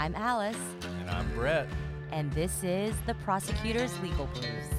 I'm 0.00 0.14
Alice, 0.14 0.56
And 1.00 1.10
I'm 1.10 1.30
Brett. 1.34 1.68
and 2.10 2.32
this 2.32 2.64
is 2.64 2.94
the 3.06 3.12
Prosecutor's 3.16 3.92
Legal 4.00 4.30
Briefs. 4.32 4.74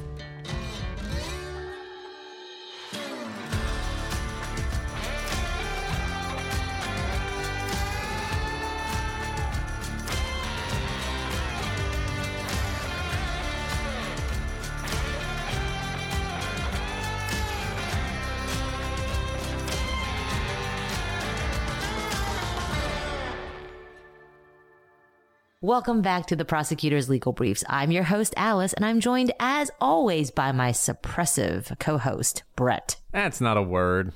Welcome 25.63 26.01
back 26.01 26.25
to 26.25 26.35
the 26.35 26.43
Prosecutor's 26.43 27.07
Legal 27.07 27.33
Briefs. 27.33 27.63
I'm 27.70 27.91
your 27.91 28.05
host, 28.05 28.33
Alice, 28.35 28.73
and 28.73 28.83
I'm 28.83 28.99
joined, 28.99 29.31
as 29.39 29.70
always, 29.79 30.31
by 30.31 30.51
my 30.51 30.71
suppressive 30.71 31.77
co 31.77 31.99
host, 31.99 32.41
Brett. 32.55 32.95
That's 33.11 33.39
not 33.39 33.57
a 33.57 33.61
word. 33.61 34.11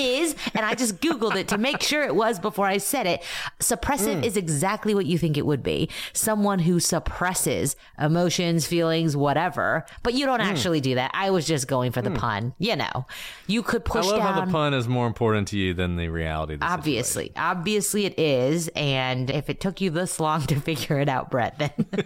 Is, 0.00 0.34
and 0.54 0.64
I 0.64 0.74
just 0.74 1.00
Googled 1.00 1.36
it 1.36 1.48
to 1.48 1.58
make 1.58 1.82
sure 1.82 2.02
it 2.02 2.14
was 2.14 2.38
before 2.38 2.66
I 2.66 2.78
said 2.78 3.06
it. 3.06 3.22
Suppressive 3.58 4.20
mm. 4.20 4.24
is 4.24 4.36
exactly 4.36 4.94
what 4.94 5.04
you 5.04 5.18
think 5.18 5.36
it 5.36 5.44
would 5.44 5.62
be 5.62 5.90
someone 6.12 6.60
who 6.60 6.80
suppresses 6.80 7.76
emotions, 7.98 8.66
feelings, 8.66 9.16
whatever. 9.16 9.84
But 10.02 10.14
you 10.14 10.24
don't 10.24 10.40
mm. 10.40 10.44
actually 10.44 10.80
do 10.80 10.94
that. 10.94 11.10
I 11.12 11.30
was 11.30 11.46
just 11.46 11.68
going 11.68 11.92
for 11.92 12.00
the 12.00 12.10
mm. 12.10 12.18
pun. 12.18 12.54
You 12.58 12.76
know, 12.76 13.06
you 13.46 13.62
could 13.62 13.84
push 13.84 14.06
I 14.06 14.10
love 14.10 14.18
down. 14.18 14.34
how 14.34 14.44
the 14.46 14.50
pun 14.50 14.74
is 14.74 14.88
more 14.88 15.06
important 15.06 15.48
to 15.48 15.58
you 15.58 15.74
than 15.74 15.96
the 15.96 16.08
reality. 16.08 16.56
The 16.56 16.64
situation. 16.64 16.78
Obviously, 16.78 17.32
obviously 17.36 18.06
it 18.06 18.18
is. 18.18 18.68
And 18.68 19.30
if 19.30 19.50
it 19.50 19.60
took 19.60 19.80
you 19.80 19.90
this 19.90 20.18
long 20.18 20.42
to 20.46 20.60
figure 20.60 20.98
it 20.98 21.08
out, 21.08 21.30
Brett, 21.30 21.58
then 21.58 21.72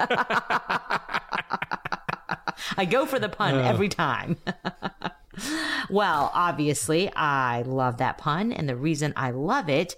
I 2.77 2.87
go 2.89 3.07
for 3.07 3.19
the 3.19 3.29
pun 3.29 3.55
uh. 3.55 3.59
every 3.59 3.89
time. 3.89 4.37
well, 5.91 6.31
obviously, 6.35 7.13
I 7.15 7.63
love 7.63 7.99
that 7.99 8.19
pun. 8.19 8.53
And 8.53 8.69
the 8.69 8.77
reason 8.77 9.13
I 9.17 9.31
love 9.31 9.69
it 9.69 9.97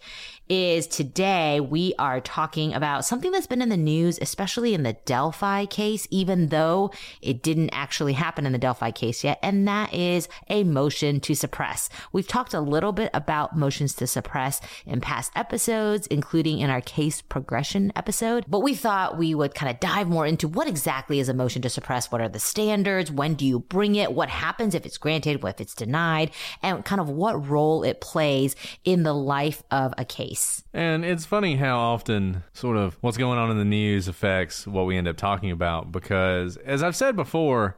is 0.48 0.86
today 0.86 1.60
we 1.60 1.94
are 1.98 2.20
talking 2.20 2.74
about 2.74 3.04
something 3.04 3.32
that's 3.32 3.46
been 3.46 3.62
in 3.62 3.68
the 3.68 3.76
news, 3.76 4.18
especially 4.20 4.74
in 4.74 4.82
the 4.82 4.92
Delphi 5.04 5.66
case, 5.66 6.06
even 6.10 6.48
though 6.48 6.90
it 7.20 7.42
didn't 7.42 7.70
actually 7.70 8.12
happen 8.12 8.46
in 8.46 8.52
the 8.52 8.58
Delphi 8.58 8.90
case 8.90 9.24
yet. 9.24 9.38
And 9.42 9.66
that 9.66 9.92
is 9.92 10.28
a 10.48 10.64
motion 10.64 11.20
to 11.20 11.34
suppress. 11.34 11.88
We've 12.12 12.28
talked 12.28 12.54
a 12.54 12.60
little 12.60 12.92
bit 12.92 13.10
about 13.14 13.56
motions 13.56 13.94
to 13.94 14.06
suppress 14.06 14.60
in 14.84 15.00
past 15.00 15.32
episodes, 15.34 16.06
including 16.08 16.60
in 16.60 16.70
our 16.70 16.80
case 16.80 17.22
progression 17.22 17.92
episode, 17.96 18.44
but 18.46 18.60
we 18.60 18.74
thought 18.74 19.18
we 19.18 19.34
would 19.34 19.54
kind 19.54 19.70
of 19.70 19.80
dive 19.80 20.08
more 20.08 20.26
into 20.26 20.48
what 20.48 20.68
exactly 20.68 21.18
is 21.18 21.28
a 21.28 21.34
motion 21.34 21.62
to 21.62 21.70
suppress? 21.70 22.12
What 22.12 22.20
are 22.20 22.28
the 22.28 22.38
standards? 22.38 23.10
When 23.10 23.34
do 23.34 23.44
you 23.46 23.60
bring 23.60 23.96
it? 23.96 24.12
What 24.12 24.28
happens 24.28 24.74
if 24.74 24.86
it's 24.86 24.98
granted? 24.98 25.42
What 25.42 25.54
if 25.54 25.60
it's 25.60 25.74
denied? 25.74 26.30
And 26.62 26.84
kind 26.84 27.00
of 27.00 27.08
what 27.08 27.48
role 27.48 27.82
it 27.82 28.00
plays 28.00 28.54
in 28.84 29.02
the 29.02 29.14
life 29.14 29.62
of 29.70 29.94
a 29.98 30.04
case. 30.04 30.35
And 30.72 31.04
it's 31.04 31.24
funny 31.24 31.56
how 31.56 31.78
often 31.78 32.44
sort 32.52 32.76
of 32.76 32.96
what's 33.00 33.16
going 33.16 33.38
on 33.38 33.50
in 33.50 33.58
the 33.58 33.64
news 33.64 34.08
affects 34.08 34.66
what 34.66 34.86
we 34.86 34.96
end 34.96 35.08
up 35.08 35.16
talking 35.16 35.50
about 35.50 35.92
because, 35.92 36.56
as 36.58 36.82
I've 36.82 36.96
said 36.96 37.16
before, 37.16 37.76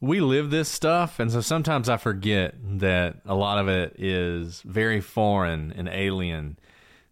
we 0.00 0.20
live 0.20 0.50
this 0.50 0.68
stuff. 0.68 1.20
And 1.20 1.30
so 1.30 1.40
sometimes 1.40 1.88
I 1.88 1.96
forget 1.98 2.54
that 2.78 3.16
a 3.26 3.34
lot 3.34 3.58
of 3.58 3.68
it 3.68 3.96
is 3.98 4.62
very 4.62 5.00
foreign 5.00 5.72
and 5.72 5.88
alien 5.88 6.58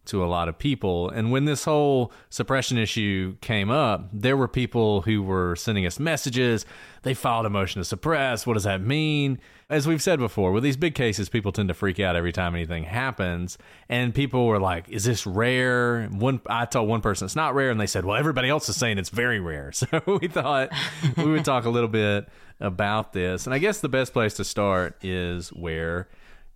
to 0.09 0.23
a 0.23 0.27
lot 0.27 0.47
of 0.49 0.57
people. 0.57 1.09
And 1.09 1.31
when 1.31 1.45
this 1.45 1.63
whole 1.63 2.11
suppression 2.29 2.77
issue 2.77 3.37
came 3.41 3.69
up, 3.69 4.09
there 4.11 4.35
were 4.35 4.47
people 4.47 5.01
who 5.01 5.23
were 5.23 5.55
sending 5.55 5.85
us 5.85 5.99
messages. 5.99 6.65
They 7.03 7.13
filed 7.13 7.45
a 7.45 7.49
motion 7.49 7.79
to 7.79 7.85
suppress. 7.85 8.45
What 8.45 8.55
does 8.55 8.63
that 8.63 8.81
mean? 8.81 9.39
As 9.69 9.87
we've 9.87 10.01
said 10.01 10.19
before, 10.19 10.51
with 10.51 10.63
these 10.63 10.77
big 10.77 10.95
cases, 10.95 11.29
people 11.29 11.51
tend 11.51 11.67
to 11.67 11.75
freak 11.75 11.99
out 11.99 12.15
every 12.15 12.31
time 12.31 12.55
anything 12.55 12.83
happens. 12.83 13.57
And 13.87 14.13
people 14.15 14.47
were 14.47 14.59
like, 14.59 14.89
is 14.89 15.03
this 15.03 15.27
rare? 15.27 16.07
One, 16.07 16.41
I 16.47 16.65
told 16.65 16.89
one 16.89 17.01
person 17.01 17.25
it's 17.25 17.35
not 17.35 17.53
rare. 17.53 17.69
And 17.69 17.79
they 17.79 17.87
said, 17.87 18.03
well, 18.03 18.17
everybody 18.17 18.49
else 18.49 18.67
is 18.67 18.75
saying 18.75 18.97
it's 18.97 19.09
very 19.09 19.39
rare. 19.39 19.71
So 19.79 20.19
we 20.21 20.27
thought 20.27 20.69
we 21.15 21.25
would 21.25 21.45
talk 21.45 21.65
a 21.65 21.69
little 21.69 21.89
bit 21.89 22.27
about 22.59 23.13
this. 23.13 23.45
And 23.45 23.53
I 23.53 23.59
guess 23.59 23.79
the 23.79 23.89
best 23.89 24.11
place 24.13 24.33
to 24.35 24.43
start 24.43 24.97
is 25.03 25.49
where 25.49 26.09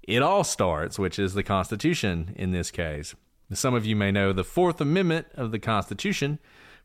it 0.08 0.22
all 0.22 0.44
starts, 0.44 1.00
which 1.00 1.18
is 1.18 1.34
the 1.34 1.44
Constitution 1.44 2.34
in 2.36 2.52
this 2.52 2.72
case. 2.72 3.16
Some 3.58 3.74
of 3.74 3.86
you 3.86 3.96
may 3.96 4.12
know 4.12 4.34
the 4.34 4.44
Fourth 4.44 4.80
Amendment 4.82 5.28
of 5.36 5.52
the 5.52 5.60
Constitution 5.60 6.40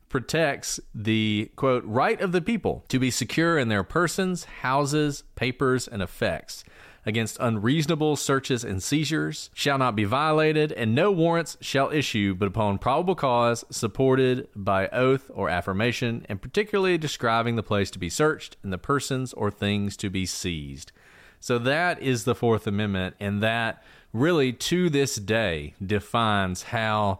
protects 0.09 0.79
the 0.93 1.51
quote 1.55 1.83
right 1.85 2.19
of 2.19 2.31
the 2.31 2.41
people 2.41 2.83
to 2.89 2.99
be 2.99 3.11
secure 3.11 3.57
in 3.57 3.69
their 3.69 3.83
persons, 3.83 4.45
houses, 4.45 5.23
papers, 5.35 5.87
and 5.87 6.01
effects 6.01 6.63
against 7.05 7.37
unreasonable 7.39 8.15
searches 8.15 8.63
and 8.63 8.83
seizures 8.83 9.49
shall 9.53 9.77
not 9.77 9.95
be 9.95 10.03
violated 10.03 10.71
and 10.73 10.93
no 10.93 11.11
warrants 11.11 11.57
shall 11.61 11.91
issue 11.91 12.35
but 12.35 12.47
upon 12.47 12.77
probable 12.77 13.15
cause 13.15 13.63
supported 13.69 14.47
by 14.55 14.87
oath 14.89 15.31
or 15.33 15.49
affirmation 15.49 16.25
and 16.27 16.41
particularly 16.41 16.97
describing 16.97 17.55
the 17.55 17.63
place 17.63 17.89
to 17.89 17.99
be 17.99 18.09
searched 18.09 18.57
and 18.63 18.73
the 18.73 18.77
persons 18.77 19.33
or 19.33 19.49
things 19.49 19.95
to 19.95 20.09
be 20.09 20.25
seized. 20.25 20.91
So 21.39 21.57
that 21.59 22.01
is 22.01 22.25
the 22.25 22.35
Fourth 22.35 22.67
Amendment, 22.67 23.15
and 23.19 23.41
that 23.41 23.81
really 24.13 24.53
to 24.53 24.89
this 24.89 25.15
day 25.15 25.73
defines 25.85 26.63
how 26.63 27.19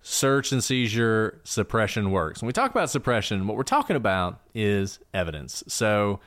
search 0.00 0.52
and 0.52 0.62
seizure 0.62 1.40
suppression 1.44 2.10
works. 2.10 2.42
When 2.42 2.48
we 2.48 2.52
talk 2.52 2.70
about 2.70 2.90
suppression, 2.90 3.46
what 3.46 3.56
we're 3.56 3.62
talking 3.62 3.96
about 3.96 4.40
is 4.54 4.98
evidence. 5.14 5.62
So 5.68 6.20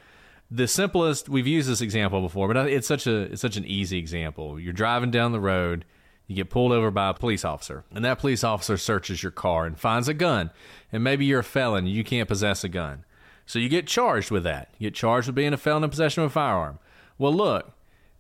the 0.49 0.67
simplest 0.67 1.27
we've 1.27 1.47
used 1.47 1.69
this 1.69 1.81
example 1.81 2.21
before, 2.21 2.47
but 2.47 2.69
it's 2.69 2.88
such 2.88 3.07
a 3.07 3.23
it's 3.23 3.41
such 3.41 3.57
an 3.57 3.66
easy 3.66 3.97
example. 3.97 4.59
You're 4.59 4.73
driving 4.73 5.11
down 5.11 5.31
the 5.31 5.39
road, 5.39 5.85
you 6.27 6.35
get 6.35 6.49
pulled 6.49 6.72
over 6.72 6.91
by 6.91 7.09
a 7.09 7.13
police 7.13 7.43
officer, 7.43 7.83
and 7.93 8.05
that 8.05 8.19
police 8.19 8.43
officer 8.43 8.77
searches 8.77 9.22
your 9.22 9.31
car 9.31 9.66
and 9.66 9.77
finds 9.77 10.07
a 10.07 10.13
gun, 10.13 10.51
and 10.91 11.03
maybe 11.03 11.25
you're 11.25 11.39
a 11.39 11.43
felon, 11.43 11.87
you 11.87 12.03
can't 12.03 12.29
possess 12.29 12.63
a 12.63 12.69
gun. 12.69 13.03
So 13.45 13.59
you 13.59 13.69
get 13.69 13.85
charged 13.85 14.31
with 14.31 14.43
that. 14.43 14.69
You 14.79 14.89
get 14.89 14.95
charged 14.95 15.27
with 15.27 15.35
being 15.35 15.53
a 15.53 15.57
felon 15.57 15.83
in 15.83 15.89
possession 15.89 16.23
of 16.23 16.31
a 16.31 16.33
firearm. 16.33 16.79
Well, 17.17 17.33
look, 17.33 17.73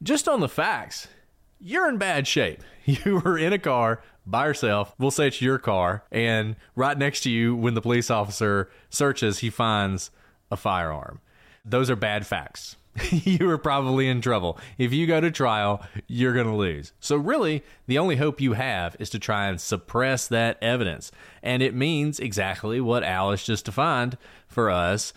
just 0.03 0.27
on 0.27 0.39
the 0.39 0.49
facts, 0.49 1.07
you're 1.65 1.89
in 1.89 1.97
bad 1.97 2.27
shape. 2.27 2.61
You 2.87 3.19
were 3.25 3.35
in 3.35 3.51
a 3.51 3.57
car 3.57 4.03
by 4.27 4.45
yourself. 4.45 4.93
We'll 4.99 5.09
say 5.09 5.25
it's 5.25 5.41
your 5.41 5.57
car. 5.57 6.03
And 6.11 6.55
right 6.75 6.95
next 6.95 7.21
to 7.21 7.31
you, 7.31 7.55
when 7.55 7.73
the 7.73 7.81
police 7.81 8.11
officer 8.11 8.69
searches, 8.91 9.39
he 9.39 9.49
finds 9.49 10.11
a 10.51 10.55
firearm. 10.55 11.19
Those 11.65 11.89
are 11.89 11.95
bad 11.95 12.27
facts. 12.27 12.77
you 13.09 13.49
are 13.49 13.57
probably 13.57 14.07
in 14.07 14.21
trouble. 14.21 14.59
If 14.77 14.93
you 14.93 15.07
go 15.07 15.19
to 15.19 15.31
trial, 15.31 15.83
you're 16.07 16.35
going 16.35 16.45
to 16.45 16.53
lose. 16.53 16.93
So, 16.99 17.17
really, 17.17 17.63
the 17.87 17.97
only 17.97 18.17
hope 18.17 18.39
you 18.39 18.53
have 18.53 18.95
is 18.99 19.09
to 19.09 19.17
try 19.17 19.47
and 19.47 19.59
suppress 19.59 20.27
that 20.27 20.59
evidence. 20.61 21.11
And 21.41 21.63
it 21.63 21.73
means 21.73 22.19
exactly 22.19 22.79
what 22.79 23.03
Alice 23.03 23.43
just 23.43 23.65
defined 23.65 24.19
for 24.47 24.69
us 24.69 25.11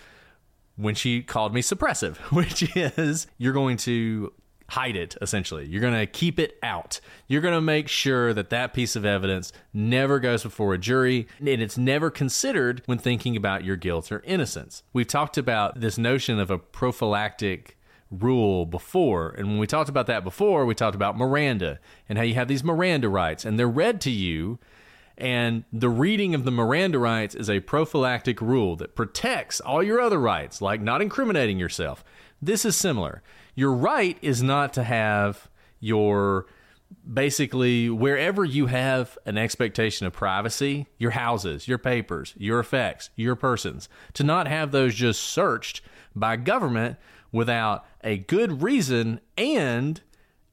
when 0.77 0.95
she 0.95 1.23
called 1.23 1.53
me 1.53 1.61
suppressive, 1.61 2.17
which 2.33 2.75
is 2.75 3.27
you're 3.37 3.53
going 3.53 3.77
to 3.77 4.33
hide 4.69 4.97
it 4.97 5.17
essentially. 5.21 5.67
You're 5.67 5.81
going 5.81 5.99
to 5.99 6.07
keep 6.07 6.39
it 6.39 6.59
out. 6.63 7.01
You're 7.27 7.41
going 7.41 7.55
to 7.55 7.61
make 7.61 7.89
sure 7.89 8.35
that 8.35 8.51
that 8.51 8.75
piece 8.75 8.97
of 8.97 9.05
evidence 9.05 9.53
never 9.73 10.21
goes 10.21 10.43
before 10.43 10.75
a 10.75 10.79
jury 10.79 11.27
and 11.39 11.49
it's 11.49 11.79
never 11.79 12.11
considered 12.11 12.83
when 12.87 12.99
thinking 12.99 13.37
about 13.37 13.65
your 13.65 13.77
guilt 13.77 14.13
or 14.13 14.21
innocence. 14.25 14.83
We've 14.93 15.07
talked 15.07 15.39
about 15.39 15.81
this 15.81 15.97
notion 15.99 16.39
of 16.39 16.51
a 16.51 16.59
prophylactic 16.59 17.79
rule 18.11 18.67
before. 18.67 19.31
And 19.31 19.49
when 19.49 19.59
we 19.59 19.67
talked 19.67 19.91
about 19.91 20.07
that 20.07 20.25
before, 20.25 20.65
we 20.67 20.75
talked 20.75 20.95
about 20.95 21.17
Miranda 21.17 21.79
and 22.09 22.19
how 22.19 22.25
you 22.25 22.35
have 22.35 22.49
these 22.49 22.65
Miranda 22.65 23.09
rights 23.09 23.45
and 23.45 23.59
they're 23.59 23.69
read 23.69 24.01
to 24.03 24.11
you 24.11 24.59
and 25.19 25.65
the 25.73 25.89
reading 25.89 26.33
of 26.37 26.45
the 26.45 26.53
Miranda 26.53 26.99
rights 26.99 27.35
is 27.35 27.51
a 27.51 27.59
prophylactic 27.59 28.41
rule 28.41 28.77
that 28.77 28.95
protects 28.95 29.61
all 29.61 29.83
your 29.83 30.01
other 30.01 30.21
rights, 30.21 30.63
like 30.63 30.81
not 30.81 31.03
incriminating 31.03 31.59
yourself. 31.59 32.05
This 32.41 32.65
is 32.65 32.77
similar. 32.77 33.21
Your 33.59 33.73
right 33.73 34.17
is 34.23 34.41
not 34.41 34.73
to 34.75 34.85
have 34.85 35.49
your 35.81 36.47
basically 37.13 37.91
wherever 37.91 38.45
you 38.45 38.67
have 38.67 39.19
an 39.27 39.37
expectation 39.37 40.07
of 40.07 40.13
privacy, 40.13 40.87
your 40.97 41.11
houses, 41.11 41.67
your 41.67 41.77
papers, 41.77 42.35
your 42.37 42.61
effects, 42.61 43.11
your 43.17 43.35
persons, 43.35 43.89
to 44.13 44.23
not 44.23 44.47
have 44.47 44.71
those 44.71 44.95
just 44.95 45.21
searched 45.21 45.81
by 46.15 46.37
government 46.37 46.99
without 47.33 47.85
a 48.05 48.19
good 48.19 48.63
reason 48.63 49.19
and 49.37 50.03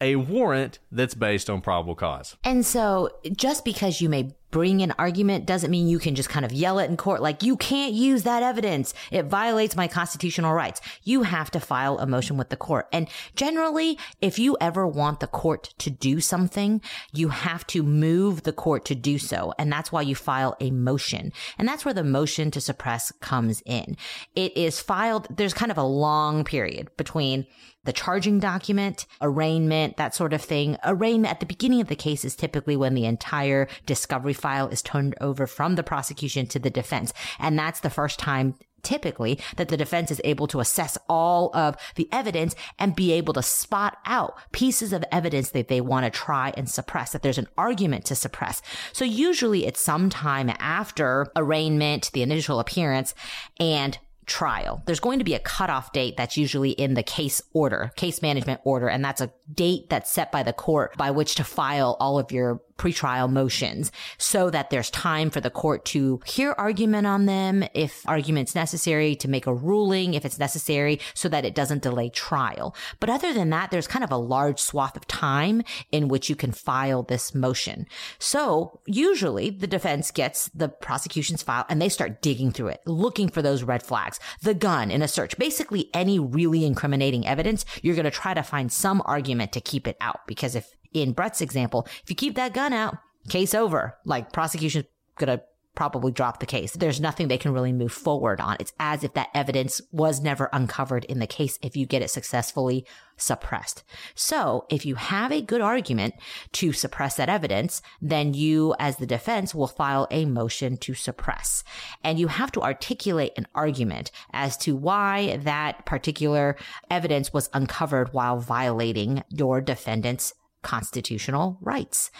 a 0.01 0.15
warrant 0.15 0.79
that's 0.91 1.13
based 1.13 1.47
on 1.47 1.61
probable 1.61 1.93
cause. 1.93 2.35
And 2.43 2.65
so, 2.65 3.11
just 3.33 3.63
because 3.63 4.01
you 4.01 4.09
may 4.09 4.31
bring 4.55 4.81
an 4.81 4.93
argument 4.97 5.45
doesn't 5.45 5.69
mean 5.69 5.85
you 5.85 5.99
can 5.99 6.15
just 6.15 6.29
kind 6.29 6.45
of 6.45 6.53
yell 6.53 6.79
it 6.79 6.89
in 6.89 6.95
court 6.95 7.21
like 7.21 7.43
you 7.43 7.57
can't 7.57 7.91
use 7.91 8.23
that 8.23 8.41
evidence. 8.41 8.93
It 9.11 9.25
violates 9.25 9.75
my 9.75 9.89
constitutional 9.89 10.53
rights. 10.53 10.79
You 11.03 11.23
have 11.23 11.51
to 11.51 11.59
file 11.59 11.97
a 11.97 12.07
motion 12.07 12.37
with 12.37 12.47
the 12.47 12.55
court. 12.55 12.87
And 12.93 13.09
generally, 13.35 13.99
if 14.21 14.39
you 14.39 14.55
ever 14.61 14.87
want 14.87 15.19
the 15.19 15.27
court 15.27 15.73
to 15.79 15.89
do 15.89 16.21
something, 16.21 16.81
you 17.11 17.27
have 17.27 17.67
to 17.67 17.83
move 17.83 18.43
the 18.43 18.53
court 18.53 18.85
to 18.85 18.95
do 18.95 19.17
so. 19.17 19.53
And 19.59 19.69
that's 19.69 19.91
why 19.91 20.03
you 20.03 20.15
file 20.15 20.55
a 20.61 20.71
motion. 20.71 21.33
And 21.57 21.67
that's 21.67 21.83
where 21.83 21.93
the 21.93 22.05
motion 22.05 22.49
to 22.51 22.61
suppress 22.61 23.11
comes 23.19 23.61
in. 23.65 23.97
It 24.37 24.55
is 24.55 24.79
filed. 24.79 25.27
There's 25.35 25.53
kind 25.53 25.69
of 25.69 25.77
a 25.77 25.83
long 25.83 26.45
period 26.45 26.95
between 26.95 27.45
the 27.85 27.93
charging 27.93 28.39
document, 28.39 29.05
arraignment, 29.21 29.97
that 29.97 30.13
sort 30.13 30.33
of 30.33 30.41
thing. 30.41 30.77
Arraignment 30.83 31.31
at 31.31 31.39
the 31.39 31.45
beginning 31.45 31.81
of 31.81 31.87
the 31.87 31.95
case 31.95 32.25
is 32.25 32.35
typically 32.35 32.75
when 32.75 32.95
the 32.95 33.05
entire 33.05 33.67
discovery 33.85 34.33
file 34.45 34.67
is 34.67 34.83
turned 34.83 35.15
over 35.19 35.47
from 35.47 35.73
the 35.73 35.81
prosecution 35.81 36.45
to 36.45 36.59
the 36.59 36.69
defense. 36.69 37.11
And 37.39 37.57
that's 37.57 37.79
the 37.79 37.89
first 37.89 38.19
time 38.19 38.53
typically 38.83 39.39
that 39.55 39.69
the 39.69 39.75
defense 39.75 40.11
is 40.11 40.21
able 40.23 40.45
to 40.45 40.59
assess 40.59 40.99
all 41.09 41.49
of 41.55 41.75
the 41.95 42.07
evidence 42.11 42.55
and 42.77 42.95
be 42.95 43.11
able 43.11 43.33
to 43.33 43.41
spot 43.41 43.97
out 44.05 44.37
pieces 44.51 44.93
of 44.93 45.03
evidence 45.11 45.49
that 45.49 45.67
they 45.67 45.81
want 45.81 46.05
to 46.05 46.11
try 46.11 46.53
and 46.55 46.69
suppress, 46.69 47.11
that 47.11 47.23
there's 47.23 47.39
an 47.39 47.47
argument 47.57 48.05
to 48.05 48.13
suppress. 48.13 48.61
So 48.93 49.03
usually 49.03 49.65
it's 49.65 49.81
sometime 49.81 50.51
after 50.59 51.25
arraignment, 51.35 52.11
the 52.13 52.21
initial 52.21 52.59
appearance, 52.59 53.15
and 53.59 53.97
trial. 54.25 54.81
There's 54.85 54.99
going 54.99 55.19
to 55.19 55.25
be 55.25 55.33
a 55.33 55.39
cutoff 55.39 55.91
date 55.91 56.17
that's 56.17 56.37
usually 56.37 56.71
in 56.71 56.93
the 56.93 57.03
case 57.03 57.41
order, 57.53 57.91
case 57.95 58.21
management 58.21 58.61
order, 58.63 58.87
and 58.87 59.03
that's 59.03 59.21
a 59.21 59.31
date 59.53 59.89
that's 59.89 60.11
set 60.11 60.31
by 60.31 60.43
the 60.43 60.53
court 60.53 60.97
by 60.97 61.11
which 61.11 61.35
to 61.35 61.43
file 61.43 61.97
all 61.99 62.19
of 62.19 62.31
your 62.31 62.61
pretrial 62.77 63.31
motions 63.31 63.91
so 64.17 64.49
that 64.49 64.69
there's 64.69 64.89
time 64.89 65.29
for 65.29 65.41
the 65.41 65.49
court 65.49 65.85
to 65.85 66.19
hear 66.25 66.53
argument 66.57 67.07
on 67.07 67.25
them 67.25 67.63
if 67.73 68.07
argument's 68.07 68.55
necessary 68.55 69.15
to 69.15 69.27
make 69.27 69.47
a 69.47 69.53
ruling 69.53 70.13
if 70.13 70.25
it's 70.25 70.39
necessary 70.39 70.99
so 71.13 71.29
that 71.29 71.45
it 71.45 71.55
doesn't 71.55 71.81
delay 71.81 72.09
trial. 72.09 72.75
But 72.99 73.09
other 73.09 73.33
than 73.33 73.49
that, 73.51 73.71
there's 73.71 73.87
kind 73.87 74.03
of 74.03 74.11
a 74.11 74.17
large 74.17 74.59
swath 74.59 74.97
of 74.97 75.07
time 75.07 75.63
in 75.91 76.07
which 76.07 76.29
you 76.29 76.35
can 76.35 76.51
file 76.51 77.03
this 77.03 77.33
motion. 77.33 77.87
So 78.19 78.79
usually 78.85 79.49
the 79.49 79.67
defense 79.67 80.11
gets 80.11 80.49
the 80.49 80.69
prosecution's 80.69 81.43
file 81.43 81.65
and 81.69 81.81
they 81.81 81.89
start 81.89 82.21
digging 82.21 82.51
through 82.51 82.69
it, 82.69 82.81
looking 82.85 83.29
for 83.29 83.41
those 83.41 83.63
red 83.63 83.83
flags, 83.83 84.19
the 84.41 84.53
gun 84.53 84.91
in 84.91 85.01
a 85.01 85.07
search, 85.07 85.37
basically 85.37 85.89
any 85.93 86.19
really 86.19 86.65
incriminating 86.65 87.25
evidence. 87.25 87.65
You're 87.81 87.95
going 87.95 88.05
to 88.05 88.11
try 88.11 88.33
to 88.33 88.43
find 88.43 88.71
some 88.71 89.01
argument 89.05 89.51
to 89.53 89.61
keep 89.61 89.87
it 89.87 89.97
out 90.01 90.27
because 90.27 90.55
if 90.55 90.75
in 90.95 91.11
Brett's 91.11 91.41
example, 91.41 91.87
if 92.03 92.09
you 92.09 92.15
keep 92.15 92.35
that 92.35 92.53
gun 92.53 92.73
out, 92.73 92.97
case 93.29 93.53
over. 93.53 93.97
Like 94.05 94.31
prosecution's 94.31 94.85
gonna 95.17 95.41
probably 95.75 96.11
drop 96.11 96.39
the 96.39 96.45
case. 96.45 96.71
There's 96.71 97.01
nothing 97.01 97.27
they 97.27 97.37
can 97.37 97.53
really 97.53 97.73
move 97.73 97.91
forward 97.91 98.39
on. 98.39 98.57
It's 98.59 98.73
as 98.79 99.03
if 99.03 99.13
that 99.13 99.29
evidence 99.33 99.81
was 99.91 100.21
never 100.21 100.49
uncovered 100.53 101.03
in 101.05 101.19
the 101.19 101.27
case 101.27 101.59
if 101.61 101.75
you 101.75 101.85
get 101.85 102.01
it 102.01 102.09
successfully 102.09 102.85
suppressed. 103.17 103.83
So 104.15 104.65
if 104.69 104.85
you 104.85 104.95
have 104.95 105.31
a 105.31 105.41
good 105.41 105.61
argument 105.61 106.15
to 106.53 106.73
suppress 106.73 107.17
that 107.17 107.29
evidence, 107.29 107.81
then 108.01 108.33
you 108.33 108.73
as 108.79 108.97
the 108.97 109.05
defense 109.05 109.53
will 109.53 109.67
file 109.67 110.07
a 110.11 110.25
motion 110.25 110.77
to 110.77 110.93
suppress. 110.93 111.63
And 112.03 112.19
you 112.19 112.27
have 112.27 112.51
to 112.53 112.61
articulate 112.61 113.33
an 113.37 113.47
argument 113.53 114.11
as 114.31 114.57
to 114.57 114.75
why 114.75 115.37
that 115.43 115.85
particular 115.85 116.55
evidence 116.89 117.33
was 117.33 117.49
uncovered 117.53 118.13
while 118.13 118.39
violating 118.39 119.23
your 119.29 119.61
defendant's 119.61 120.33
constitutional 120.65 121.57
rights. 121.61 122.11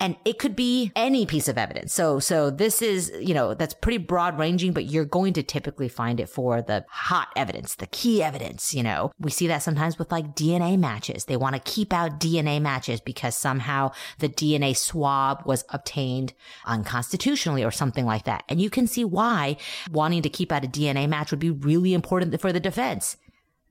And 0.00 0.16
it 0.24 0.38
could 0.38 0.56
be 0.56 0.90
any 0.96 1.24
piece 1.24 1.46
of 1.46 1.56
evidence. 1.56 1.92
So, 1.92 2.18
so 2.18 2.50
this 2.50 2.82
is, 2.82 3.12
you 3.20 3.32
know, 3.32 3.54
that's 3.54 3.74
pretty 3.74 3.98
broad 3.98 4.38
ranging, 4.38 4.72
but 4.72 4.86
you're 4.86 5.04
going 5.04 5.32
to 5.34 5.42
typically 5.42 5.88
find 5.88 6.18
it 6.18 6.28
for 6.28 6.62
the 6.62 6.84
hot 6.88 7.28
evidence, 7.36 7.76
the 7.76 7.86
key 7.86 8.22
evidence, 8.22 8.74
you 8.74 8.82
know. 8.82 9.12
We 9.20 9.30
see 9.30 9.46
that 9.46 9.62
sometimes 9.62 9.98
with 9.98 10.10
like 10.10 10.34
DNA 10.34 10.78
matches. 10.78 11.26
They 11.26 11.36
want 11.36 11.54
to 11.54 11.60
keep 11.60 11.92
out 11.92 12.18
DNA 12.18 12.60
matches 12.60 13.00
because 13.00 13.36
somehow 13.36 13.92
the 14.18 14.28
DNA 14.28 14.76
swab 14.76 15.46
was 15.46 15.64
obtained 15.68 16.32
unconstitutionally 16.66 17.62
or 17.62 17.70
something 17.70 18.04
like 18.04 18.24
that. 18.24 18.42
And 18.48 18.60
you 18.60 18.70
can 18.70 18.86
see 18.88 19.04
why 19.04 19.56
wanting 19.92 20.22
to 20.22 20.28
keep 20.28 20.50
out 20.50 20.64
a 20.64 20.68
DNA 20.68 21.08
match 21.08 21.30
would 21.30 21.40
be 21.40 21.50
really 21.50 21.94
important 21.94 22.40
for 22.40 22.52
the 22.52 22.60
defense 22.60 23.16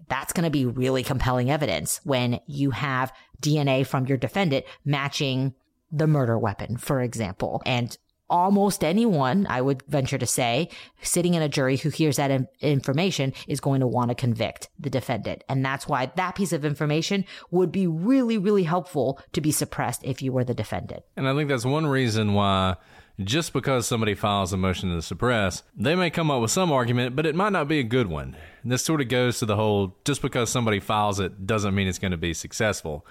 that's 0.08 0.34
going 0.34 0.46
to 0.46 0.50
be 0.50 0.66
really 0.66 1.04
compelling 1.04 1.52
evidence 1.52 2.02
when 2.04 2.40
you 2.48 2.72
have 2.72 3.14
DNA 3.42 3.86
from 3.86 4.06
your 4.06 4.18
defendant 4.18 4.66
matching 4.86 5.54
the 5.92 6.08
murder 6.08 6.38
weapon, 6.38 6.78
for 6.78 7.02
example. 7.02 7.62
And 7.66 7.96
almost 8.30 8.84
anyone, 8.84 9.46
I 9.48 9.62
would 9.62 9.84
venture 9.88 10.18
to 10.18 10.26
say, 10.26 10.70
sitting 11.02 11.36
in 11.36 11.44
a 11.44 11.50
jury 11.50 11.78
who 11.78 11.90
hears 11.90 12.16
that 12.16 12.32
in- 12.32 12.48
information 12.62 13.34
is 13.48 13.60
going 13.60 13.82
to 13.82 13.88
want 13.88 14.10
to 14.10 14.16
convict 14.16 14.70
the 14.80 14.90
defendant. 14.90 15.44
And 15.48 15.64
that's 15.64 15.88
why 15.88 16.12
that 16.16 16.36
piece 16.36 16.52
of 16.52 16.66
information 16.66 17.26
would 17.52 17.72
be 17.72 17.86
really, 17.86 18.38
really 18.38 18.64
helpful 18.64 19.20
to 19.34 19.42
be 19.42 19.52
suppressed 19.52 20.04
if 20.04 20.22
you 20.22 20.32
were 20.32 20.44
the 20.44 20.56
defendant. 20.56 21.04
And 21.16 21.28
I 21.28 21.36
think 21.36 21.48
that's 21.48 21.66
one 21.66 21.86
reason 21.86 22.34
why 22.34 22.78
just 23.19 23.54
because 23.54 23.86
somebody 23.86 24.15
files 24.15 24.54
a 24.54 24.57
motion 24.57 24.94
to 24.94 25.01
suppress, 25.01 25.63
they 25.75 25.95
may 25.95 26.10
come 26.10 26.31
up 26.31 26.42
with 26.42 26.51
some 26.51 26.71
argument, 26.71 27.15
but 27.15 27.25
it 27.25 27.36
might 27.36 27.51
not 27.51 27.68
be 27.68 27.80
a 27.80 27.83
good 27.83 28.07
one. 28.07 28.36
And 28.63 28.71
this 28.71 28.83
sort 28.83 29.01
of 29.01 29.07
goes 29.07 29.39
to 29.39 29.45
the 29.45 29.56
whole 29.56 29.95
just 30.04 30.21
because 30.21 30.50
somebody 30.50 30.80
files 30.80 31.19
it 31.19 31.45
doesn't 31.45 31.75
mean 31.75 31.88
it's 31.88 32.00
going 32.00 32.12
to 32.12 32.18
be 32.18 32.33
successful. 32.33 33.06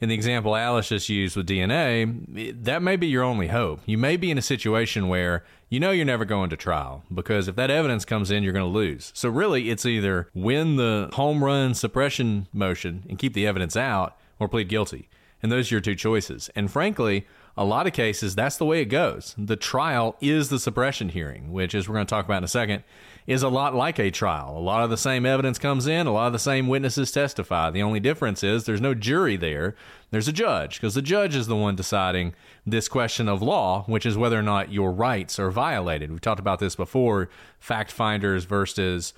In 0.00 0.08
the 0.08 0.14
example 0.14 0.56
Alice 0.56 0.88
just 0.88 1.08
used 1.08 1.36
with 1.36 1.46
DNA, 1.46 2.62
that 2.64 2.82
may 2.82 2.96
be 2.96 3.06
your 3.06 3.22
only 3.22 3.46
hope. 3.46 3.80
You 3.86 3.96
may 3.96 4.16
be 4.16 4.30
in 4.30 4.38
a 4.38 4.42
situation 4.42 5.08
where 5.08 5.44
you 5.68 5.78
know 5.78 5.92
you're 5.92 6.04
never 6.04 6.24
going 6.24 6.50
to 6.50 6.56
trial 6.56 7.04
because 7.12 7.46
if 7.46 7.56
that 7.56 7.70
evidence 7.70 8.04
comes 8.04 8.30
in, 8.30 8.42
you're 8.42 8.52
going 8.52 8.70
to 8.70 8.78
lose. 8.78 9.12
So, 9.14 9.28
really, 9.28 9.70
it's 9.70 9.86
either 9.86 10.28
win 10.34 10.76
the 10.76 11.10
home 11.12 11.44
run 11.44 11.74
suppression 11.74 12.48
motion 12.52 13.04
and 13.08 13.18
keep 13.18 13.34
the 13.34 13.46
evidence 13.46 13.76
out 13.76 14.16
or 14.38 14.48
plead 14.48 14.68
guilty. 14.68 15.08
And 15.42 15.52
those 15.52 15.70
are 15.70 15.76
your 15.76 15.80
two 15.80 15.94
choices. 15.94 16.50
And 16.56 16.70
frankly, 16.70 17.26
a 17.56 17.64
lot 17.64 17.86
of 17.86 17.92
cases, 17.92 18.34
that's 18.34 18.56
the 18.56 18.64
way 18.64 18.80
it 18.80 18.86
goes. 18.86 19.34
The 19.38 19.56
trial 19.56 20.16
is 20.20 20.48
the 20.48 20.58
suppression 20.58 21.10
hearing, 21.10 21.52
which, 21.52 21.74
as 21.74 21.88
we're 21.88 21.94
going 21.94 22.06
to 22.06 22.10
talk 22.10 22.24
about 22.24 22.38
in 22.38 22.44
a 22.44 22.48
second, 22.48 22.82
is 23.26 23.42
a 23.42 23.48
lot 23.48 23.74
like 23.74 23.98
a 23.98 24.10
trial. 24.10 24.58
A 24.58 24.60
lot 24.60 24.82
of 24.82 24.90
the 24.90 24.96
same 24.96 25.24
evidence 25.24 25.58
comes 25.58 25.86
in, 25.86 26.06
a 26.06 26.12
lot 26.12 26.26
of 26.26 26.32
the 26.32 26.38
same 26.38 26.66
witnesses 26.66 27.12
testify. 27.12 27.70
The 27.70 27.82
only 27.82 28.00
difference 28.00 28.42
is 28.42 28.64
there's 28.64 28.80
no 28.80 28.92
jury 28.92 29.36
there, 29.36 29.76
there's 30.10 30.28
a 30.28 30.32
judge, 30.32 30.74
because 30.76 30.94
the 30.94 31.02
judge 31.02 31.34
is 31.34 31.46
the 31.46 31.56
one 31.56 31.76
deciding 31.76 32.34
this 32.66 32.88
question 32.88 33.28
of 33.28 33.40
law, 33.40 33.84
which 33.86 34.04
is 34.04 34.18
whether 34.18 34.38
or 34.38 34.42
not 34.42 34.72
your 34.72 34.92
rights 34.92 35.38
are 35.38 35.50
violated. 35.50 36.10
We've 36.10 36.20
talked 36.20 36.40
about 36.40 36.58
this 36.58 36.74
before 36.74 37.30
fact 37.58 37.90
finders 37.90 38.44
versus 38.44 39.14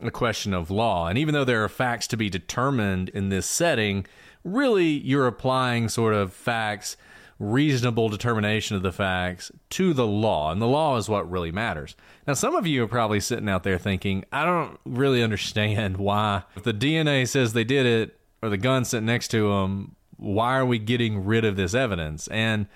a 0.00 0.10
question 0.10 0.54
of 0.54 0.70
law. 0.70 1.08
And 1.08 1.18
even 1.18 1.34
though 1.34 1.44
there 1.44 1.62
are 1.64 1.68
facts 1.68 2.06
to 2.08 2.16
be 2.16 2.30
determined 2.30 3.08
in 3.10 3.28
this 3.28 3.46
setting, 3.46 4.06
really 4.42 4.86
you're 4.86 5.26
applying 5.26 5.88
sort 5.88 6.14
of 6.14 6.32
facts 6.32 6.96
reasonable 7.38 8.08
determination 8.08 8.76
of 8.76 8.82
the 8.82 8.92
facts 8.92 9.52
to 9.70 9.92
the 9.92 10.06
law. 10.06 10.50
And 10.50 10.60
the 10.60 10.66
law 10.66 10.96
is 10.96 11.08
what 11.08 11.30
really 11.30 11.52
matters. 11.52 11.94
Now, 12.26 12.34
some 12.34 12.56
of 12.56 12.66
you 12.66 12.82
are 12.84 12.88
probably 12.88 13.20
sitting 13.20 13.48
out 13.48 13.62
there 13.62 13.78
thinking, 13.78 14.24
I 14.32 14.44
don't 14.44 14.78
really 14.84 15.22
understand 15.22 15.96
why, 15.98 16.42
if 16.56 16.64
the 16.64 16.74
DNA 16.74 17.28
says 17.28 17.52
they 17.52 17.64
did 17.64 17.86
it 17.86 18.18
or 18.42 18.48
the 18.48 18.56
gun 18.56 18.84
sitting 18.84 19.06
next 19.06 19.28
to 19.28 19.48
them, 19.48 19.94
why 20.16 20.58
are 20.58 20.66
we 20.66 20.78
getting 20.78 21.24
rid 21.24 21.44
of 21.44 21.56
this 21.56 21.74
evidence? 21.74 22.26
And 22.28 22.66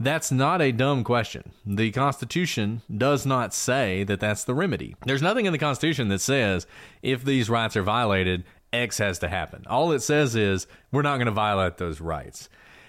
that's 0.00 0.30
not 0.30 0.62
a 0.62 0.72
dumb 0.72 1.04
question. 1.04 1.52
The 1.66 1.90
Constitution 1.90 2.82
does 2.94 3.26
not 3.26 3.52
say 3.52 4.04
that 4.04 4.20
that's 4.20 4.44
the 4.44 4.54
remedy. 4.54 4.96
There's 5.04 5.22
nothing 5.22 5.46
in 5.46 5.52
the 5.52 5.58
Constitution 5.58 6.08
that 6.08 6.20
says 6.20 6.66
if 7.02 7.24
these 7.24 7.50
rights 7.50 7.76
are 7.76 7.82
violated, 7.82 8.44
X 8.72 8.98
has 8.98 9.18
to 9.18 9.28
happen. 9.28 9.64
All 9.66 9.92
it 9.92 10.00
says 10.00 10.36
is 10.36 10.66
we're 10.92 11.02
not 11.02 11.16
going 11.16 11.26
to 11.26 11.32
violate 11.32 11.78
those 11.78 12.00
rights. 12.00 12.48